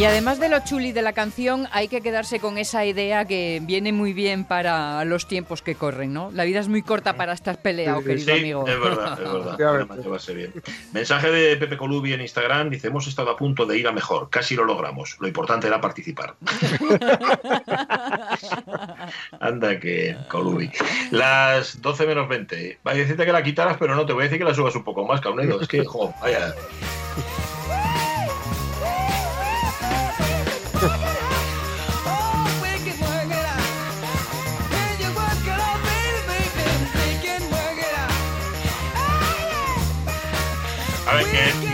[0.00, 3.60] Y además de lo chuli de la canción, hay que quedarse con esa idea que
[3.62, 6.30] viene muy bien para los tiempos que corren, ¿no?
[6.32, 8.66] La vida es muy corta para estar peleado, Sí, querido Sí, amigo.
[8.66, 9.58] es verdad, es verdad.
[10.02, 10.54] Llevarse bien.
[10.94, 12.70] Mensaje de Pepe Colubi en Instagram.
[12.70, 14.30] Dice, hemos estado a punto de ir a mejor.
[14.30, 15.18] Casi lo logramos.
[15.20, 16.34] Lo importante era participar.
[19.38, 20.70] Anda que Colubi.
[21.10, 22.78] Las 12 menos 20.
[22.86, 24.74] Va a decirte que la quitaras, pero no, te voy a decir que la subas
[24.76, 25.60] un poco más, Caunedo.
[25.60, 26.54] Es que, jo, vaya.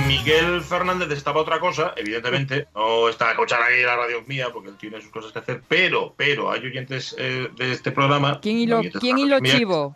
[0.07, 4.71] Miguel Fernández estaba otra cosa, evidentemente, no está a escuchar aquí la radio mía porque
[4.71, 8.41] él tiene sus cosas que hacer, pero, pero hay oyentes eh, de este programa.
[8.41, 9.95] ¿Quién oyentes de quién radio mía, chivo?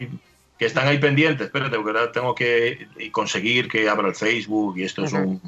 [0.59, 1.46] Que están ahí pendientes.
[1.46, 5.40] Espérate, porque ahora tengo que conseguir que abra el Facebook y esto es un,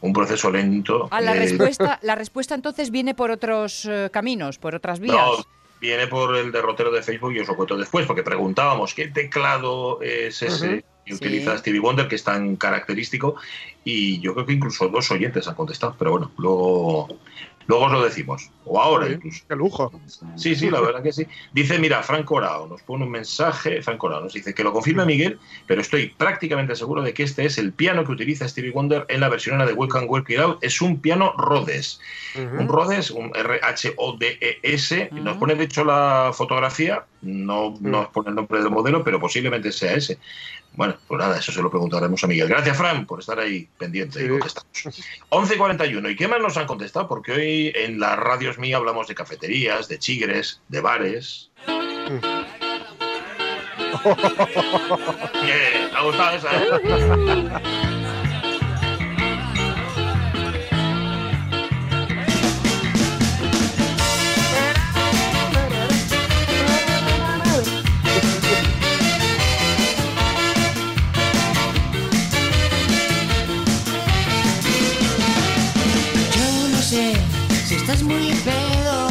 [0.00, 1.08] un proceso lento.
[1.10, 5.14] Ah, la Eh, respuesta, la respuesta entonces viene por otros eh, caminos, por otras vías.
[5.16, 5.44] No,
[5.80, 10.00] viene por el derrotero de Facebook y os lo cuento después, porque preguntábamos qué teclado
[10.02, 10.84] es ese.
[11.06, 11.14] Sí.
[11.14, 13.36] utiliza Stevie Wonder, que es tan característico,
[13.84, 17.08] y yo creo que incluso dos oyentes han contestado, pero bueno, luego,
[17.68, 19.12] luego os lo decimos, o ahora Sí.
[19.14, 19.44] incluso.
[19.48, 19.92] Qué lujo.
[20.36, 21.26] Sí, sí, la verdad que sí.
[21.52, 25.04] Dice, mira, Franco Orao nos pone un mensaje, Franco Orao nos dice que lo confirme
[25.06, 29.04] Miguel, pero estoy prácticamente seguro de que este es el piano que utiliza Stevie Wonder
[29.08, 30.58] en la versión de We Can Work It Out.
[30.62, 32.00] Es un piano Rhodes.
[32.58, 35.08] Un Rhodes, un R-H-O-D-E-S.
[35.12, 35.24] Mm.
[35.24, 39.72] Nos pone de hecho la fotografía, no nos pone el nombre del modelo, pero posiblemente
[39.72, 40.18] sea ese.
[40.76, 42.48] Bueno, pues nada, eso se lo preguntaremos a Miguel.
[42.48, 44.28] Gracias, Fran, por estar ahí pendiente y Sí.
[44.28, 44.68] contestamos.
[45.30, 46.10] 11 y 41.
[46.10, 47.08] ¿Y qué más nos han contestado?
[47.08, 51.50] Porque hoy en las radios mías hablamos de cafeterías, de chigres, de bares.
[55.42, 56.50] Bien, ¿te ha gustado esa?
[78.02, 79.05] muy pedo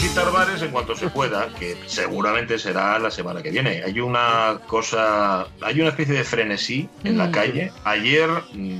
[0.00, 3.82] visitar bares en cuanto se pueda, que seguramente será la semana que viene.
[3.84, 7.30] Hay una cosa, hay una especie de frenesí en la Mm.
[7.32, 7.72] calle.
[7.82, 8.30] Ayer,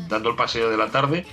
[0.09, 1.27] dando el paseo de la tarde,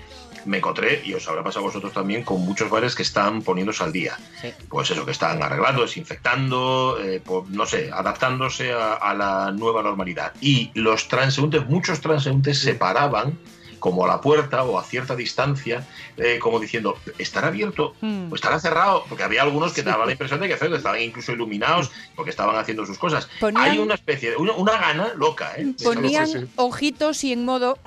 [0.45, 3.83] me encontré, y os habrá pasado a vosotros también, con muchos bares que están poniéndose
[3.83, 4.17] al día.
[4.41, 4.49] Sí.
[4.69, 9.83] Pues eso, que están arreglando, desinfectando, eh, por- no sé, adaptándose a, a la nueva
[9.83, 10.33] normalidad.
[10.41, 13.38] Y los transeúntes, muchos transeúntes se paraban
[13.86, 15.86] como a la puerta o a cierta distancia,
[16.17, 18.31] eh, como diciendo, ¿estará abierto Mm.
[18.31, 19.05] o estará cerrado?
[19.07, 22.83] Porque había algunos que daban la impresión de que estaban incluso iluminados porque estaban haciendo
[22.88, 23.29] sus cosas.
[23.39, 25.71] Ponían- Hay una especie de, una, una gana loca, ¿eh?
[25.83, 26.47] Ponían sí, sí.
[26.55, 27.77] ojitos y en modo...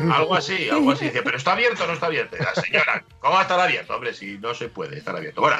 [0.00, 1.04] mm, Algo así, algo así.
[1.06, 2.36] Dice, pero está abierto o no está abierto.
[2.38, 3.94] La señora, ¿cómo va a estar abierto?
[3.94, 5.42] Hombre, si no se puede estar abierto.
[5.42, 5.56] Bueno,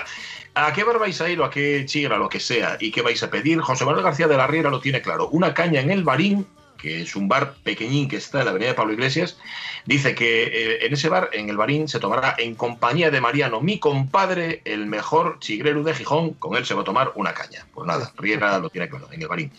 [0.55, 2.79] ¿a qué bar vais a ir o a qué chigra, lo que sea?
[2.81, 3.61] ¿Y qué vais a pedir?
[3.61, 5.29] José Manuel García de la Riera lo tiene claro.
[5.29, 6.47] Una caña en el Barín,
[6.77, 9.39] que es un bar pequeñín que está en la avenida de Pablo Iglesias.
[9.85, 13.61] Dice que eh, en ese bar, en el Barín, se tomará en compañía de Mariano,
[13.61, 16.35] mi compadre, el mejor chigrero de Gijón.
[16.35, 17.67] Con él se va a tomar una caña.
[17.73, 19.51] Pues nada, Riera lo tiene claro, en el Barín.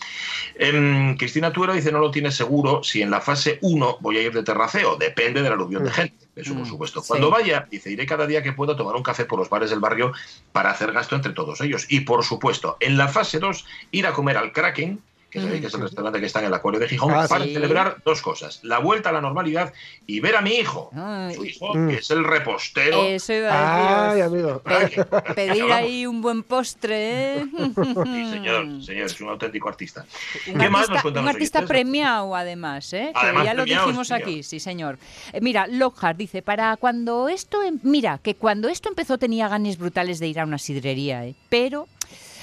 [0.56, 4.22] Em, Cristina Tuero dice no lo tiene seguro si en la fase 1 voy a
[4.22, 4.96] ir de terraceo.
[4.96, 6.26] Depende del aluvión de gente.
[6.36, 7.00] Eso por Mm, supuesto.
[7.00, 7.08] sí.
[7.08, 9.70] Cuando vaya, dice, iré cada día que pueda a tomar un café por los bares
[9.70, 10.12] del barrio
[10.52, 11.86] para hacer gasto entre todos ellos.
[11.88, 15.00] Y por supuesto, en la fase 2, ir a comer al Kraken,
[15.30, 17.44] que sabéis que es el restaurante que está en el Acuario de Gijón, Ah, para
[17.44, 17.52] sí.
[17.52, 18.60] celebrar dos cosas.
[18.62, 19.72] La vuelta a la normalidad
[20.06, 20.90] y ver a mi hijo.
[20.94, 21.34] Ay.
[21.34, 21.88] Su hijo, Mm.
[21.88, 23.04] que es el repostero.
[23.04, 24.60] Eso iba a Ay, amigo.
[24.60, 25.04] Pe-
[25.34, 27.40] pedir ahí un buen postre.
[27.40, 27.46] ¿eh?
[27.46, 30.06] Sí, señor, señor, es un auténtico artista.
[30.48, 31.68] Un ¿Qué más artista, nos cuentan un los artista oyentes?
[31.74, 33.10] premiado, además, ¿eh?
[33.12, 34.98] Que Además, ya lo dijimos aquí, sí, señor.
[35.32, 37.62] Eh, mira, Lockhart dice, para cuando esto...
[37.62, 41.34] em- Mira, que cuando esto empezó tenía ganas brutales de ir a una sidrería, ¿eh?
[41.48, 41.86] Pero...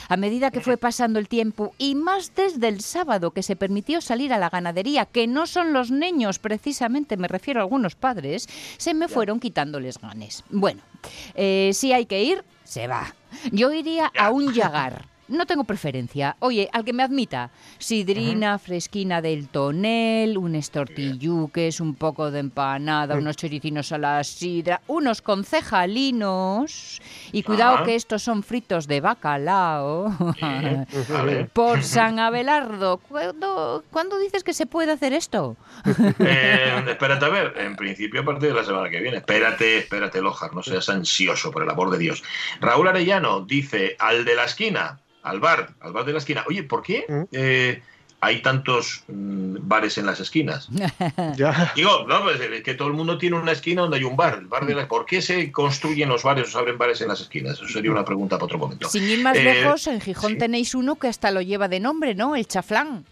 [0.08, 4.01] A medida que fue pasando el tiempo, y más desde el sábado que se permitió
[4.01, 8.47] salir a la ganadería, que no son los niños, precisamente me refiero a algunos padres,
[8.78, 10.43] se me fueron quitándoles ganes.
[10.49, 10.82] Bueno,
[11.36, 13.14] eh, si hay que ir, se va.
[13.51, 15.14] Yo iría a un yagar.
[15.28, 16.36] No tengo preferencia.
[16.39, 17.49] Oye, al que me admita,
[17.80, 24.82] sidrina fresquina del tonel, unos tortilluques, un poco de empanada, unos choricinos a la sidra,
[24.88, 27.01] unos concejalinos
[27.32, 30.15] y cuidado que estos son fritos de bacalao.
[31.53, 35.57] Por San Abelardo, ¿cuándo, cuándo dices que se puede hacer esto?
[36.19, 39.17] Eh, espérate a ver, en principio a partir de la semana que viene.
[39.17, 42.23] Espérate, espérate, Lojar, no seas ansioso, por el amor de Dios.
[42.61, 46.43] Raúl Arellano dice al de la esquina, al bar, al bar de la esquina.
[46.47, 47.21] Oye, ¿por qué ¿Mm?
[47.32, 47.82] eh,
[48.21, 50.69] hay tantos mm, bares en las esquinas?
[51.38, 51.73] Ya.
[51.76, 54.38] Digo, no, pues es que todo el mundo tiene una esquina donde hay un bar.
[54.39, 57.07] El bar de la- ¿Por qué se construyen los bares o se abren bares en
[57.09, 57.53] las esquinas?
[57.53, 58.88] Eso sería una pregunta para otro momento.
[58.89, 60.38] Sin ir más Eh, lejos, en Gijón sí.
[60.38, 62.36] tenéis uno que hasta lo lleva de nombre, ¿no?
[62.36, 63.03] El chaflán.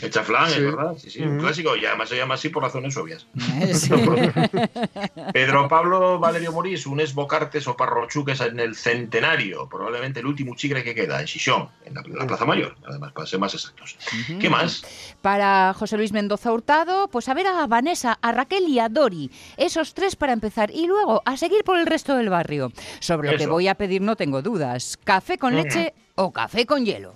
[0.00, 0.56] El chaflán, Sí.
[0.56, 0.94] es verdad.
[0.98, 1.42] Sí, sí, un Ujú.
[1.44, 1.76] clásico.
[1.76, 3.26] Y además se llama así por razones obvias.
[3.74, 3.90] Sí.
[5.32, 10.82] Pedro Pablo Valerio Morís, un esbocartes o parrochuques en el centenario, probablemente el último chigre
[10.84, 13.96] que queda, en Xixón, en la, la Plaza Mayor, además, para ser más exactos.
[14.40, 14.82] ¿Qué más?
[15.20, 19.30] Para José Luis Mendoza Hurtado, pues a ver a Vanessa, a Raquel y a Dori.
[19.56, 20.70] Esos tres para empezar.
[20.70, 22.72] Y luego a seguir por el resto del barrio.
[23.00, 24.98] Sobre lo que voy a pedir no tengo dudas.
[25.04, 27.14] ¿Café con leche o café con hielo?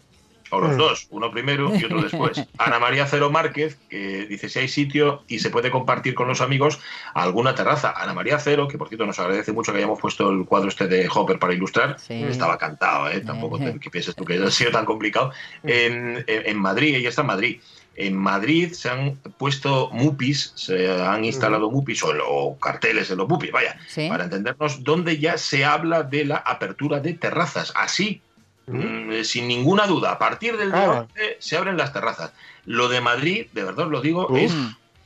[0.51, 0.79] O los Mm.
[0.79, 2.45] dos, uno primero y otro después.
[2.59, 6.41] Ana María Cero Márquez, que dice si hay sitio y se puede compartir con los
[6.41, 6.79] amigos
[7.15, 7.93] alguna terraza.
[7.97, 10.87] Ana María Cero, que por cierto nos agradece mucho que hayamos puesto el cuadro este
[10.87, 11.99] de Hopper para ilustrar.
[11.99, 12.23] Sí.
[12.25, 13.21] Estaba cantado, ¿eh?
[13.21, 15.33] tampoco te, que pienses tú que haya sido tan complicado.
[15.65, 17.61] En, en- en Madrid, ella está en Madrid.
[17.99, 23.27] En Madrid se han puesto mupis, se han instalado mupis o, o carteles en los
[23.27, 24.07] mupis, vaya, Sí.
[24.11, 27.73] para entendernos, donde ya se habla de la apertura de terrazas.
[27.75, 28.21] Así,
[28.67, 31.07] mm, eh, sin ninguna duda, a partir del día Ah.
[31.13, 32.33] 11 se abren las terrazas.
[32.65, 34.53] Lo de Madrid, de verdad os lo digo, es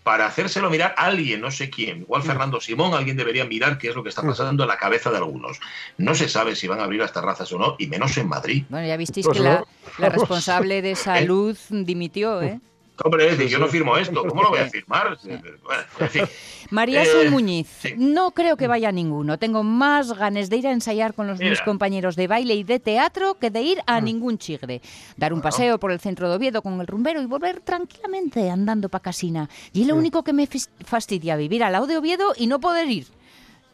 [0.03, 3.91] para hacérselo mirar a alguien, no sé quién, igual Fernando Simón, alguien debería mirar qué
[3.91, 5.61] es lo que está pasando en la cabeza de algunos.
[5.99, 8.65] No se sabe si van a abrir las terrazas o no, y menos en Madrid.
[8.71, 9.67] Bueno, ya visteis Pues que la, no.
[9.99, 12.61] la responsable de salud dimitió, ¿eh?
[13.05, 13.63] Hombre, Sí, yo sí.
[13.63, 15.17] no firmo esto, ¿cómo lo voy a firmar?
[15.65, 16.23] Bueno, en fin.
[16.71, 17.95] María Eh, Sol Muñiz, sí.
[17.97, 19.39] no creo que vaya ninguno.
[19.39, 22.79] Tengo más ganas de ir a ensayar con los mis compañeros de baile y de
[22.79, 24.81] teatro que de ir a ningún chigre.
[25.17, 28.89] Dar un paseo por el centro de Oviedo con el rumbero y volver tranquilamente andando
[28.89, 29.49] pa' casina.
[29.73, 30.47] Y es lo único que me
[30.85, 33.07] fastidia, vivir al lado de Oviedo y no poder ir.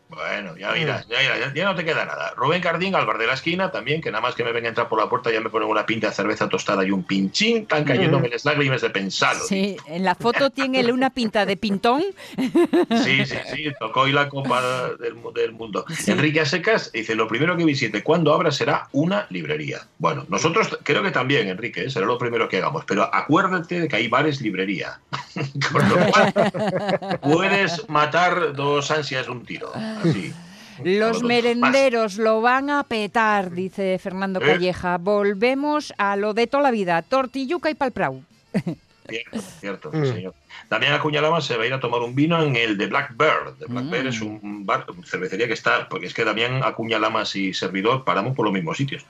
[0.09, 2.33] Bueno, ya irás, ya irás, ya, ya no te queda nada.
[2.37, 4.69] Rubén Cardín, al bar de la esquina, también, que nada más que me ven a
[4.69, 7.63] entrar por la puerta ya me ponen una pinta de cerveza tostada y un pinchín,
[7.63, 9.43] están cayéndome las lágrimas de pensarlo.
[9.45, 12.05] Sí, en la foto tiene una pinta de pintón.
[13.05, 15.85] Sí, sí, sí, tocó hoy la copa del, mu- del mundo.
[16.07, 19.81] Enrique Asecas dice, lo primero que visite cuando abra será una librería.
[19.99, 21.91] Bueno, nosotros creo que también, Enrique, ¿eh?
[21.91, 25.01] será lo primero que hagamos, pero acuérdate de que hay bares librería.
[25.73, 26.33] Con lo cual,
[27.23, 29.73] puedes matar dos ansias de un tiro.
[30.03, 30.33] Así.
[30.85, 34.47] Los merenderos lo van a petar, dice Fernando ¿Eh?
[34.47, 34.99] Calleja.
[34.99, 38.23] Volvemos a lo de toda la vida, tortilluca y palprau.
[39.09, 40.35] Cierto, cierto, sí, señor.
[40.71, 43.59] Damián Acuñalama se va a ir a tomar un vino en el de Blackbird.
[43.59, 44.09] The Blackbird Mm.
[44.09, 48.45] es un bar, cervecería que está, porque es que Damián Acuñalamas y servidor paramos por
[48.45, 49.05] los mismos sitios.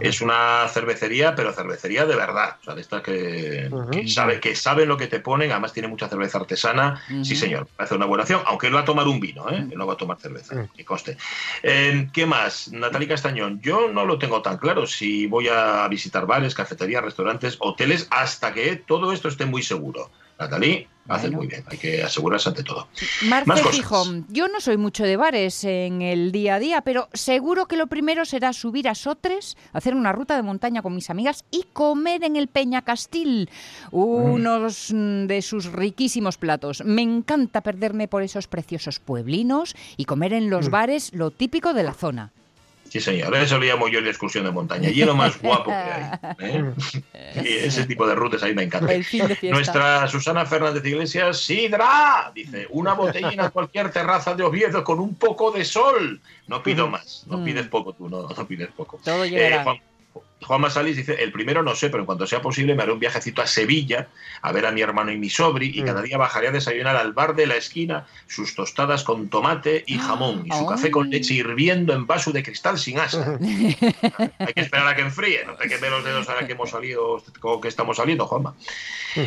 [0.00, 2.56] Es una cervecería, pero cervecería de verdad.
[2.60, 3.70] O sea, de estas que,
[4.06, 7.02] sabe, que saben lo que te ponen, además tiene mucha cerveza artesana.
[7.22, 9.66] Sí, señor, hace una buena acción, aunque él va a tomar un vino, ¿eh?
[9.70, 10.68] Él no va a tomar cerveza, Mm.
[10.76, 11.16] que conste.
[11.62, 12.68] Eh, ¿Qué más?
[12.72, 17.56] Natalie Castañón, yo no lo tengo tan claro si voy a visitar bares, cafeterías, restaurantes,
[17.60, 20.10] hoteles, hasta que todo esto esté muy seguro.
[20.38, 21.38] Natalie, haces Bueno.
[21.38, 22.86] muy bien, hay que asegurarse ante todo.
[23.62, 23.74] Cosas.
[23.74, 27.76] Gijón, yo no soy mucho de bares en el día a día, pero seguro que
[27.76, 31.64] lo primero será subir a Sotres, hacer una ruta de montaña con mis amigas y
[31.72, 33.50] comer en el Peña Castil
[33.90, 36.82] unos mm, de sus riquísimos platos.
[36.84, 41.82] Me encanta perderme por esos preciosos pueblinos y comer en los bares lo típico de
[41.82, 42.32] la zona.
[42.90, 45.70] Sí, señor, eso le llamo yo la excursión de montaña, y es lo más guapo
[45.70, 46.10] que hay.
[46.40, 46.64] ¿eh?
[47.44, 48.90] Y ese tipo de rutas ahí me encanta.
[49.42, 52.32] Nuestra Susana Fernández Iglesias, ¡Sidra!
[52.34, 56.20] Dice, una botellina en cualquier terraza de Oviedo con un poco de sol.
[56.46, 57.44] No pido más, no Mm.
[57.44, 58.98] pides poco tú, no, no pides poco.
[59.04, 59.62] Todo Eh, llegará.
[59.64, 59.76] Juan,
[60.40, 62.98] Juanma Salis dice, el primero no sé, pero en cuanto sea posible me haré un
[62.98, 64.08] viajecito a Sevilla
[64.42, 65.86] a ver a mi hermano y mi sobri y Mm.
[65.86, 69.98] cada día bajaré a desayunar al bar de la esquina sus tostadas con tomate y
[69.98, 73.36] jamón y su café con leche hirviendo en vaso de cristal sin asta.
[74.38, 77.22] Hay que esperar a que enfríe, no te quemes los dedos ahora que hemos salido,
[77.42, 78.54] o que estamos saliendo, Juanma.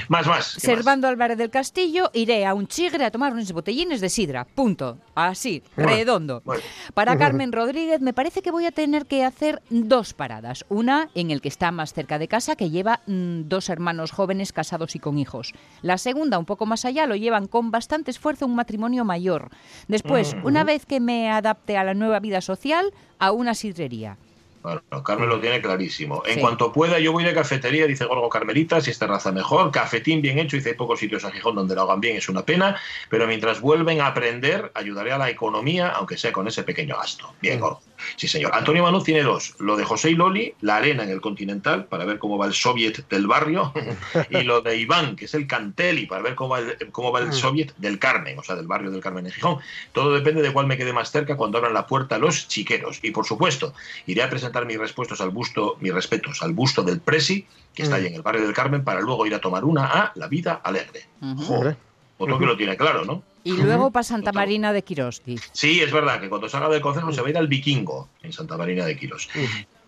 [0.07, 0.25] Más, más.
[0.25, 0.45] ¿qué más?
[0.77, 4.45] Servando Álvarez del Castillo, iré a un chigre a tomar unos botellines de sidra.
[4.45, 4.97] Punto.
[5.15, 6.41] Así, redondo.
[6.45, 6.63] Bueno.
[6.93, 10.65] Para Carmen Rodríguez, me parece que voy a tener que hacer dos paradas.
[10.69, 14.53] Una en el que está más cerca de casa, que lleva mm, dos hermanos jóvenes
[14.53, 15.53] casados y con hijos.
[15.81, 19.49] La segunda, un poco más allá, lo llevan con bastante esfuerzo un matrimonio mayor.
[19.87, 24.17] Después, una vez que me adapte a la nueva vida social, a una sidrería.
[24.61, 26.23] Bueno, Carmen lo tiene clarísimo.
[26.25, 26.39] En Sí.
[26.41, 30.37] cuanto pueda, yo voy de cafetería, dice Gorgo Carmelita, si es terraza mejor, cafetín bien
[30.39, 33.27] hecho, dice hay pocos sitios a Gijón donde lo hagan bien, es una pena, pero
[33.27, 37.33] mientras vuelven a aprender, ayudaré a la economía, aunque sea con ese pequeño gasto.
[37.41, 37.81] Bien, Gorgo.
[38.15, 38.51] Sí, señor.
[38.55, 42.03] Antonio Manuz tiene dos, lo de José y Loli, la arena en el Continental, para
[42.05, 43.73] ver cómo va el soviet del barrio,
[44.29, 47.19] y lo de Iván, que es el Canteli, para ver cómo va el, cómo va
[47.19, 49.59] el soviet del Carmen, o sea, del barrio del Carmen en Gijón.
[49.93, 52.99] Todo depende de cuál me quede más cerca cuando abran la puerta los chiqueros.
[53.03, 53.73] Y por supuesto,
[54.07, 57.95] iré a presentar mis respuestos al busto, mis respetos al busto del Presi, que está
[57.95, 57.99] Mm.
[57.99, 60.61] ahí en el barrio del Carmen, para luego ir a tomar una a La Vida
[60.63, 61.05] Alegre.
[61.21, 61.43] Ujú.
[61.43, 61.75] Jo, Hombre.
[62.17, 63.23] otro que lo tiene claro, ¿no?
[63.43, 65.23] Y luego para Santa Marina de Quirós.
[65.53, 68.31] Sí, es verdad que cuando salga del concejo se va a ir al Vikingo, en
[68.33, 69.27] Santa Marina de Quirós.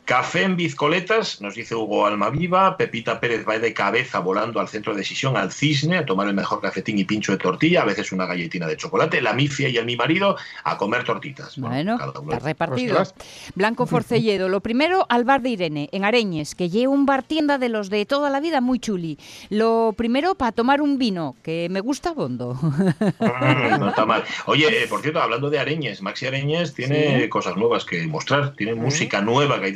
[0.05, 2.75] Café en Bizcoletas, nos dice Hugo Almaviva.
[2.75, 6.33] Pepita Pérez va de cabeza volando al centro de decisión, al cisne, a tomar el
[6.33, 9.21] mejor cafetín y pincho de tortilla, a veces una galletina de chocolate.
[9.21, 10.35] La mifia y el mi marido
[10.65, 11.57] a comer tortitas.
[11.57, 11.97] Bueno,
[12.41, 13.01] repartido.
[13.01, 13.27] Ostras.
[13.55, 17.57] Blanco Forcelledo, lo primero al bar de Irene, en Areñes, que lleva un bar tienda
[17.57, 19.17] de los de toda la vida muy chuli.
[19.49, 22.55] Lo primero para tomar un vino, que me gusta bondo.
[22.55, 24.23] Mm, no está mal.
[24.47, 27.29] Oye, eh, por cierto, hablando de Areñes, Maxi Areñes tiene Sí.
[27.29, 29.69] cosas nuevas que mostrar, tiene música nueva que ha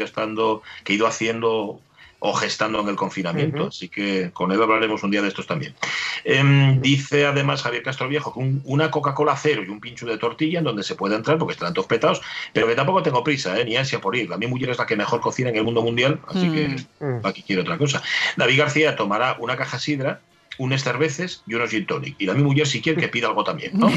[0.83, 1.79] que ha ido haciendo
[2.19, 5.75] o gestando en el confinamiento, así que con él hablaremos un día de estos también.
[6.23, 10.17] Em, dice además Javier Castro Viejo que un- una Coca-Cola cero y un pincho de
[10.17, 12.21] tortilla en donde se puede entrar porque están todos petados,
[12.53, 14.27] pero que tampoco tengo prisa, eh, ni ansia por ir.
[14.31, 17.19] La mi mujer es la que mejor cocina en el mundo mundial, así que Mm.
[17.23, 18.01] aquí quiero otra cosa.
[18.35, 20.19] David García tomará una caja sidra,
[20.57, 22.15] unas cervezas y unos gin tonic.
[22.19, 23.87] Y la mi mujer si quiere que pida algo también, ¿no?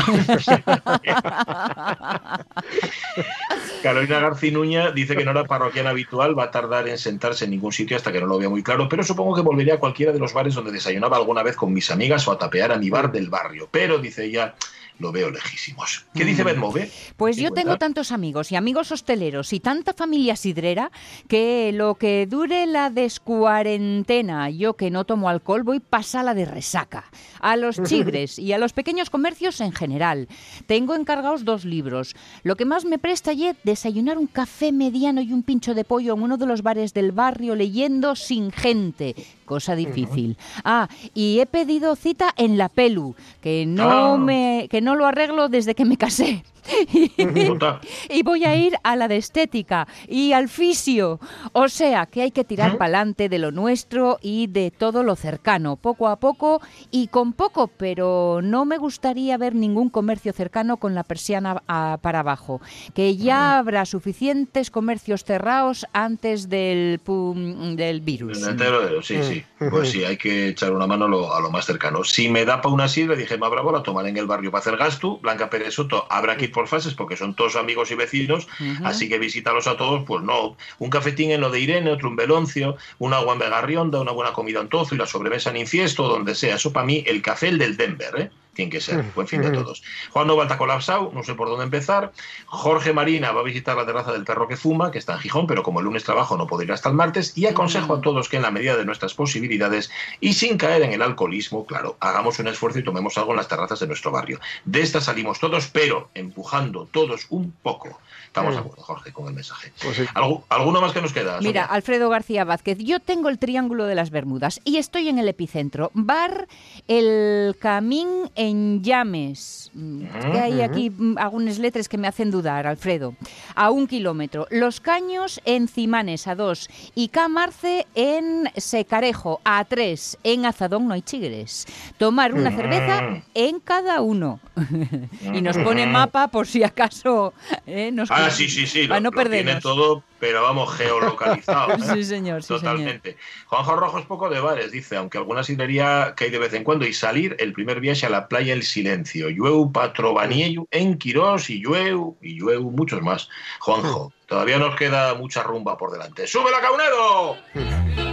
[3.83, 7.73] Carolina Garcinuña dice que no era parroquiana habitual, va a tardar en sentarse en ningún
[7.73, 10.19] sitio hasta que no lo vea muy claro, pero supongo que volvería a cualquiera de
[10.19, 13.11] los bares donde desayunaba alguna vez con mis amigas o a tapear a mi bar
[13.11, 13.69] del barrio.
[13.71, 14.55] Pero, dice ella,
[15.01, 16.05] lo veo lejísimos.
[16.15, 16.91] ¿Qué dice Bedmove?
[17.17, 17.63] Pues ¿Qué yo cuenta?
[17.63, 20.93] tengo tantos amigos y amigos hosteleros y tanta familia sidrera
[21.27, 27.11] que lo que dure la descuarentena, yo que no tomo alcohol, voy pasala de resaca.
[27.41, 30.29] A los chigres y a los pequeños comercios en general.
[30.67, 32.15] Tengo encargados dos libros.
[32.43, 36.15] Lo que más me presta es desayunar un café mediano y un pincho de pollo
[36.15, 39.15] en uno de los bares del barrio leyendo sin gente.
[39.51, 40.37] Cosa difícil.
[40.65, 44.17] Ah, y he pedido cita en la Pelu, que no Ah.
[44.17, 46.45] me que no lo arreglo desde que me casé.
[48.11, 51.19] Y voy a ir a la de estética y al fisio.
[51.53, 55.17] O sea, que hay que tirar para adelante de lo nuestro y de todo lo
[55.17, 60.77] cercano, poco a poco y con poco, pero no me gustaría ver ningún comercio cercano
[60.77, 61.63] con la persiana
[62.01, 62.61] para abajo.
[62.95, 68.47] Que ya habrá suficientes comercios cerrados antes del, pum- del virus.
[68.47, 69.40] El sí, sí.
[69.59, 72.05] Pues sí, hay que echar una mano a lo, a lo más cercano.
[72.05, 74.61] Si me da para una sidra, dije, más bravo la tomar en el barrio para
[74.61, 77.95] hacer Gastu, Blanca Pérez Soto, habrá que ir por fases porque son todos amigos y
[77.95, 78.49] vecinos,
[78.85, 80.57] así que visítalos a todos, pues no.
[80.79, 84.33] Un cafetín en lo de Irene, otro en Beloncio, un agua en Vegarrionda, una buena
[84.33, 86.57] comida en Tozo y la sobremesa en Infiesto, donde sea.
[86.57, 88.31] Eso para mí, el café el del Denver, ¿eh?
[88.61, 89.03] Tiene que ser.
[89.15, 89.83] Buen fin de todos.
[90.11, 92.13] Juan Nova está colapsado, no sé por dónde empezar.
[92.45, 95.47] Jorge Marina va a visitar la terraza del perro que fuma, que está en Gijón,
[95.47, 97.39] pero como el lunes trabajo no puede ir hasta el martes.
[97.39, 99.91] Y aconsejo a todos que en la medida de nuestras posibilidades
[100.21, 103.49] y sin caer en el alcoholismo, claro, hagamos un esfuerzo y tomemos algo en las
[103.49, 104.39] terrazas de nuestro barrio.
[104.67, 107.99] De esta salimos todos, pero empujando todos un poco.
[108.31, 109.73] Estamos de acuerdo, Jorge, con el mensaje.
[109.83, 110.05] Pues sí.
[110.15, 111.39] ¿Algu- ¿Alguno más que nos queda?
[111.41, 111.75] Mira, Sonia?
[111.75, 115.91] Alfredo García Vázquez, yo tengo el Triángulo de las Bermudas y estoy en el epicentro.
[115.95, 116.47] Bar
[116.87, 119.73] El Camín en Llames.
[119.75, 123.15] Mm, que hay aquí mm, algunas letras que me hacen dudar, Alfredo.
[123.57, 124.47] A un kilómetro.
[124.51, 126.69] Los Caños en Cimanes, a dos.
[126.95, 130.19] Y Camarce en Secarejo, a tres.
[130.23, 131.67] En Azadón no hay chigres.
[131.99, 134.39] Tomar una cerveza en cada uno.
[135.35, 137.33] y nos pone mapa por si acaso
[137.67, 138.89] eh, nos Ah, sí, sí, sí.
[138.91, 139.47] Ah, no perdernos.
[139.47, 141.73] Lo tiene todo, pero vamos, geolocalizado.
[141.75, 141.79] ¿eh?
[141.95, 142.45] Sí, señor.
[142.45, 143.17] Totalmente.
[143.47, 146.65] Juanjo Rojo es poco de bares, dice, aunque alguna sidrería que hay de vez en
[146.65, 149.29] cuando, y salir el primer viaje a la playa El Silencio.
[149.29, 153.29] Llueu, Patrobanieu, en Quirós, y Llueu, y Llueu, muchos más.
[153.61, 156.27] Juanjo, todavía nos queda mucha rumba por delante.
[156.27, 157.37] ¡Sube la caunero!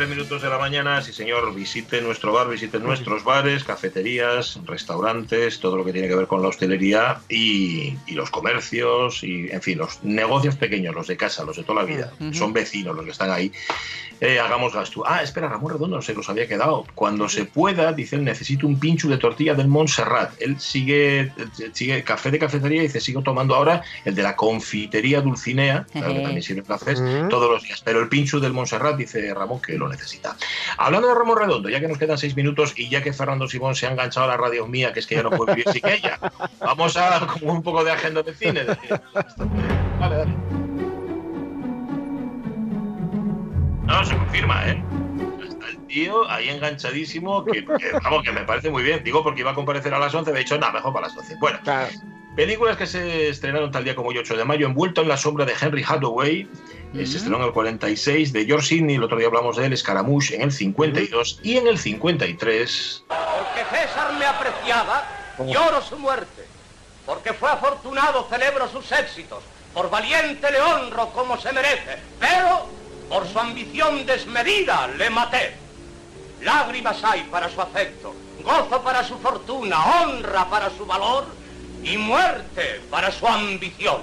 [0.00, 1.02] 3 minutos de la mañana.
[1.02, 6.14] Sí, señor, visite nuestro bar, visite nuestros bares, cafeterías, restaurantes, todo lo que tiene que
[6.14, 11.06] ver con la hostelería y, y los comercios y, en fin, los negocios pequeños, los
[11.06, 12.14] de casa, los de toda la vida.
[12.18, 12.34] Uh -huh.
[12.34, 13.52] Son vecinos los que están ahí.
[14.22, 15.02] Eh, hagamos gasto.
[15.06, 16.86] Ah, espera, Ramón Redondo se nos había quedado.
[16.94, 20.32] Cuando se pueda, dicen, necesito un pincho de tortilla del Montserrat.
[20.40, 21.32] Él sigue, eh,
[21.72, 26.14] sigue café de cafetería y dice, sigo tomando ahora el de la confitería Dulcinea, claro,
[26.14, 27.28] que también sirve cafés, uh -huh.
[27.28, 27.82] todos los días.
[27.82, 30.36] Pero el pincho del Montserrat, dice Ramón, que lo necesita.
[30.78, 33.74] Hablando de Ramón Redondo, ya que nos quedan seis minutos y ya que Fernando Simón
[33.74, 35.86] se ha enganchado a la radio mía, que es que ya no puede vivir sin
[35.86, 36.18] ella,
[36.60, 38.64] vamos a como un poco de agenda de cine.
[39.98, 40.34] Vale, dale.
[43.84, 44.82] No, se confirma, ¿eh?
[45.48, 49.02] Está el tío ahí enganchadísimo, que, que, vamos, que me parece muy bien.
[49.02, 51.16] Digo porque iba a comparecer a las 11, me he dicho, nada, mejor para las
[51.16, 51.36] 12.
[51.40, 51.90] Bueno, Claro.
[52.36, 55.44] Películas que se estrenaron tal día como hoy, 8 de mayo, Envuelto en la sombra
[55.44, 56.48] de Henry Hathaway,
[56.94, 59.76] eh, se estrenó en el 46, de George Sidney, el otro día hablamos de él,
[59.76, 63.04] Scaramouche, en el 52, y en el 53...
[63.08, 65.06] Porque César me apreciaba,
[65.38, 66.46] lloro su muerte.
[67.06, 69.42] Porque fue afortunado, celebro sus éxitos.
[69.74, 71.96] Por valiente le honro como se merece.
[72.18, 72.66] Pero
[73.08, 75.54] por su ambición desmedida le maté.
[76.42, 81.39] Lágrimas hay para su afecto, gozo para su fortuna, honra para su valor
[81.82, 84.02] y muerte para su ambición.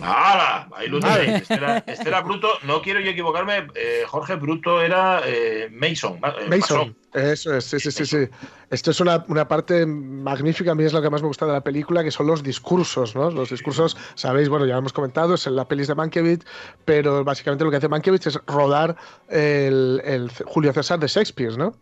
[0.00, 0.68] ¡Hala!
[0.76, 1.42] Ahí lo tenéis.
[1.42, 6.20] Este era, este era Bruto, no quiero yo equivocarme, eh, Jorge Bruto era eh, Mason.
[6.22, 8.28] eh, Mason, eso es, sí, sí, sí, sí.
[8.70, 11.52] Esto es una, una parte magnífica, a mí es lo que más me gusta de
[11.52, 13.28] la película, que son los discursos, ¿no?
[13.30, 16.44] Los discursos, sabéis, bueno, ya lo hemos comentado, es en la pelis de Mankiewicz,
[16.84, 18.94] pero básicamente lo que hace Mankiewicz es rodar
[19.28, 21.74] el, el Julio César de Shakespeare, ¿no?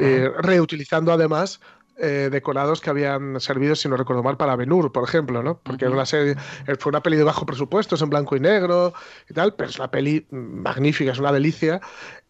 [0.00, 1.60] Eh, reutilizando además
[1.98, 5.58] eh, decorados que habían servido, si no recuerdo mal, para Ben-Hur, por ejemplo, ¿no?
[5.62, 6.36] Porque era una serie,
[6.66, 8.94] eh, fue una peli de bajo presupuesto, es en blanco y negro
[9.28, 11.80] y tal, pero es una peli mm, magnífica, es una delicia.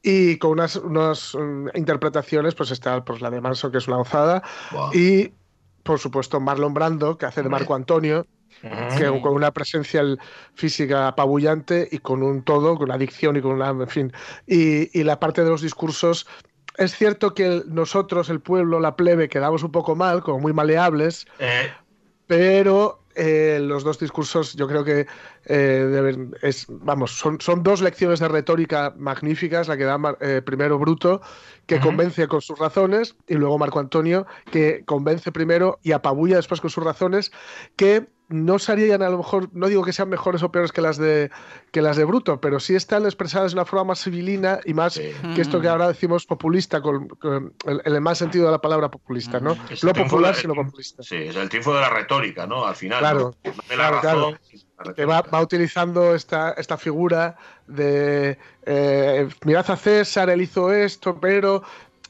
[0.02, 3.98] Y con unas, unas, mm, interpretaciones, pues está pues, la de Manson, que es una
[3.98, 4.42] gozada,
[4.92, 5.32] y
[5.82, 7.48] por supuesto Marlon Brando, que hace de.
[7.48, 8.26] Marco Antonio,
[8.62, 8.98] Ujú.
[8.98, 10.02] que con una presencia
[10.54, 14.12] física apabullante y con un todo, con una adicción y con una, en fin,
[14.46, 16.26] y, y la parte de los discursos.
[16.76, 21.26] Es cierto que nosotros, el pueblo, la plebe, quedamos un poco mal, como muy maleables,
[21.38, 21.70] Eh,
[22.26, 25.06] pero eh, los dos discursos yo creo que
[25.46, 25.56] eh,
[25.90, 30.42] deben, es, vamos, son, son dos lecciones de retórica magníficas, la que da Mar- eh,
[30.44, 31.20] primero Bruto,
[31.66, 36.60] que convence con sus razones, y luego Marco Antonio, que convence primero y apabulla después
[36.60, 37.32] con sus razones,
[37.76, 40.96] que no serían a lo mejor, no digo que sean mejores o peores que las
[40.96, 41.30] de
[41.70, 44.94] que las de Bruto, pero sí están expresadas de una forma más civilina y más
[44.94, 45.10] Sí.
[45.34, 48.90] que esto que ahora decimos populista, con, con el, el más sentido de la palabra
[48.90, 49.52] populista, ¿no?
[49.68, 51.02] Es Lo triunfo popular sino populista.
[51.02, 52.64] Sí, es el triunfo de la retórica, ¿no?
[52.64, 53.01] Al final.
[53.02, 53.34] Claro,
[53.76, 54.38] la claro,
[54.94, 57.36] que va utilizando esta, esta figura
[57.66, 61.62] de eh, mirad a César, él hizo esto, pero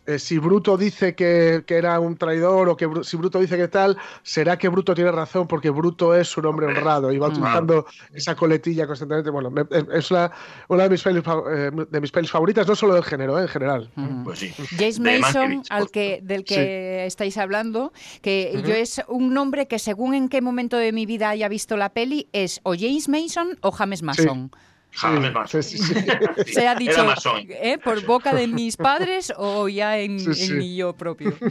[0.07, 3.68] eh, si Bruto dice que, que era un traidor o que si Bruto dice que
[3.68, 7.86] tal, será que Bruto tiene razón porque Bruto es un hombre honrado y va utilizando
[8.12, 9.30] esa coletilla constantemente.
[9.30, 10.30] Bueno, me- es- es una,
[10.68, 13.48] una de, mis pelis, eh, de mis pelis favoritas, no solo del género, eh, en
[13.48, 13.90] general.
[14.24, 14.53] Pues sí.
[14.76, 17.92] James De Mason, al que, del que estáis hablando,
[18.22, 21.76] que yo es un nombre que según en qué momento de mi vida haya visto
[21.76, 24.26] la peli, es o James Mason o James Mason.
[24.26, 24.50] James
[24.93, 25.62] Mason.
[25.62, 25.95] Sí, sí, sí.
[26.47, 27.05] Sí, Se ha dicho.
[27.49, 27.78] ¿eh?
[27.82, 30.53] por boca de mis padres o ya en, Sí, sí.
[30.53, 31.34] en mi yo propio.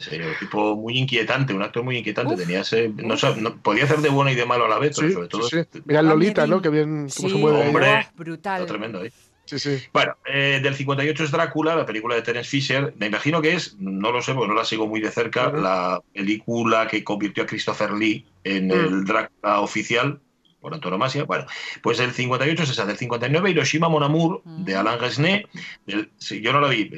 [0.00, 2.34] Sí, un tipo muy inquietante, un actor muy inquietante.
[2.34, 2.40] Uf.
[2.40, 5.08] Tenía ese, no, no- podía hacer de bueno y de malo a la vez, pero
[5.08, 5.58] Sí, sobre todo sí, sí.
[5.78, 6.46] es- Mira Lolita.
[6.46, 6.62] ¿no?
[6.62, 7.66] Que bien cómo Sí, se mueve.
[7.66, 7.86] Hombre.
[7.90, 8.66] oh, está brutal.
[8.66, 9.04] tremendo.
[9.04, 9.10] ¿eh?
[9.44, 9.78] Sí, sí.
[9.92, 12.94] Bueno, eh, del 58 es Drácula, la película de Terence Fisher.
[12.96, 16.00] Me imagino que es, no lo sé porque no la sigo muy de cerca, la
[16.14, 20.20] película que convirtió a Christopher Lee en el Drácula oficial,
[20.68, 21.24] por antonomasia.
[21.24, 21.46] Bueno,
[21.82, 25.46] pues el 58 es esa, del 59 Hiroshima Mon Amour, de Alain Resnais.
[25.86, 26.90] Del- sí, yo no la vi,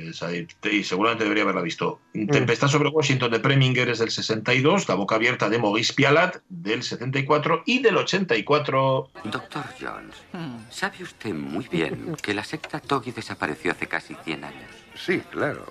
[0.70, 2.00] y seguramente debería haberla visto.
[2.12, 6.82] Tempestad sobre Washington de Preminger es del 62, La boca abierta de Maurice Pialat del
[6.82, 10.58] 74 y del 84 Doctor Jones, Hmm.
[10.70, 14.70] ¿sabe usted muy bien que la secta Togi desapareció hace casi 100 años?
[14.94, 15.66] Sí, claro.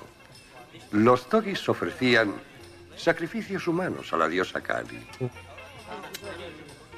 [0.91, 2.34] Los Togis ofrecían
[2.97, 5.00] sacrificios humanos a la diosa Kali.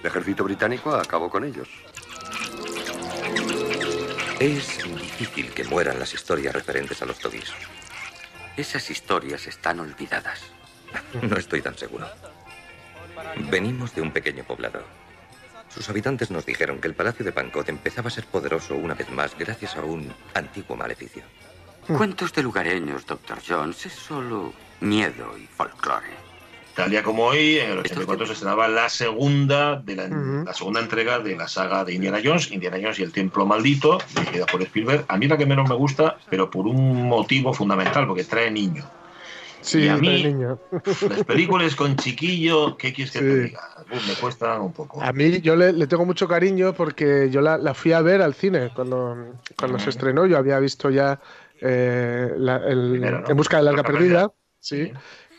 [0.02, 1.68] El ejército británico acabó con ellos.
[4.40, 7.54] Es difícil que mueran las historias referentes a los Togis.
[8.58, 10.42] Esas historias están olvidadas.
[11.22, 12.08] No estoy tan seguro.
[13.50, 14.84] Venimos de un pequeño poblado.
[15.70, 19.10] Sus habitantes nos dijeron que el palacio de Pancot empezaba a ser poderoso una vez
[19.12, 21.24] más gracias a un antiguo maleficio.
[21.88, 26.31] Cuentos de lugareños, Doctor Jones, es solo miedo y folclore.
[26.76, 31.20] Tal día como hoy, en el 84 se estrenaba la segunda de la, segunda entrega
[31.20, 35.04] de la saga de Indiana Jones, Indiana Jones y el Templo Maldito, dirigida por Spielberg.
[35.10, 38.86] A mí la que menos me gusta, pero por un motivo fundamental, porque trae niño.
[39.60, 40.60] Sí, Y a mí- niño.
[41.10, 43.60] Las películas con chiquillo, ¿qué quieres que te diga?
[43.94, 45.02] Uf, me cuestan un poco.
[45.04, 48.22] A mí yo le, le tengo mucho cariño porque yo la, la fui a ver
[48.22, 50.26] al cine cuando, cuando se estrenó.
[50.26, 51.20] Yo había visto ya
[51.60, 53.30] eh, la- el- Primero, ¿no?
[53.30, 54.32] En busca de la larga Larga perdida.
[54.60, 54.92] Sí.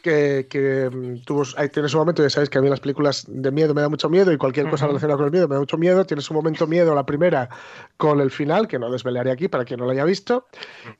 [0.02, 3.24] Que, que, mm, tuvo, ahí tiene su momento, ya sabéis que a mí las películas
[3.28, 4.90] de miedo me da mucho miedo y cualquier cosa Ujú.
[4.92, 6.04] relacionada con el miedo me da mucho miedo.
[6.04, 7.48] Tiene su momento miedo la primera
[7.96, 10.46] con el final, que no desvelaré aquí para quien no lo haya visto.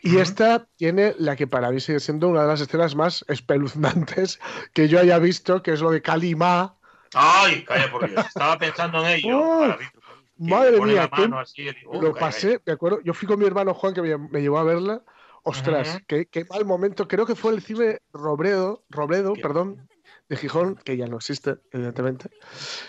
[0.01, 0.21] Y Ujú.
[0.21, 4.39] esta tiene la que para mí sigue siendo una de las escenas más espeluznantes
[4.73, 6.77] que yo haya visto, que es lo de Kalima.
[7.15, 7.65] ¡Ay!
[7.65, 8.25] Calla por Dios.
[8.25, 9.43] Estaba pensando en ello.
[10.39, 13.47] Para madre mía, así, y digo, lo calla, pasé, me acuerdo, yo fui con mi
[13.47, 15.03] hermano Juan que me, me llevó a verla.
[15.43, 17.09] Ostras, qué, qué mal momento.
[17.09, 19.89] Creo que fue el cine Robredo, Robledo, perdón,
[20.29, 22.31] de Gijón, que ya no existe, evidentemente.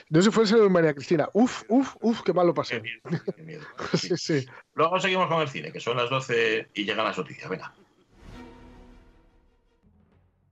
[0.09, 1.29] No sé si fue el cine de María Cristina.
[1.33, 2.81] Uf, uf, uf, qué mal lo Qué pasé.
[2.81, 3.01] miedo,
[3.35, 3.63] qué miedo.
[3.93, 4.45] Sí, sí.
[4.75, 7.49] Luego seguimos con el cine, que son las 12 y llegan las noticias.
[7.49, 7.73] Venga.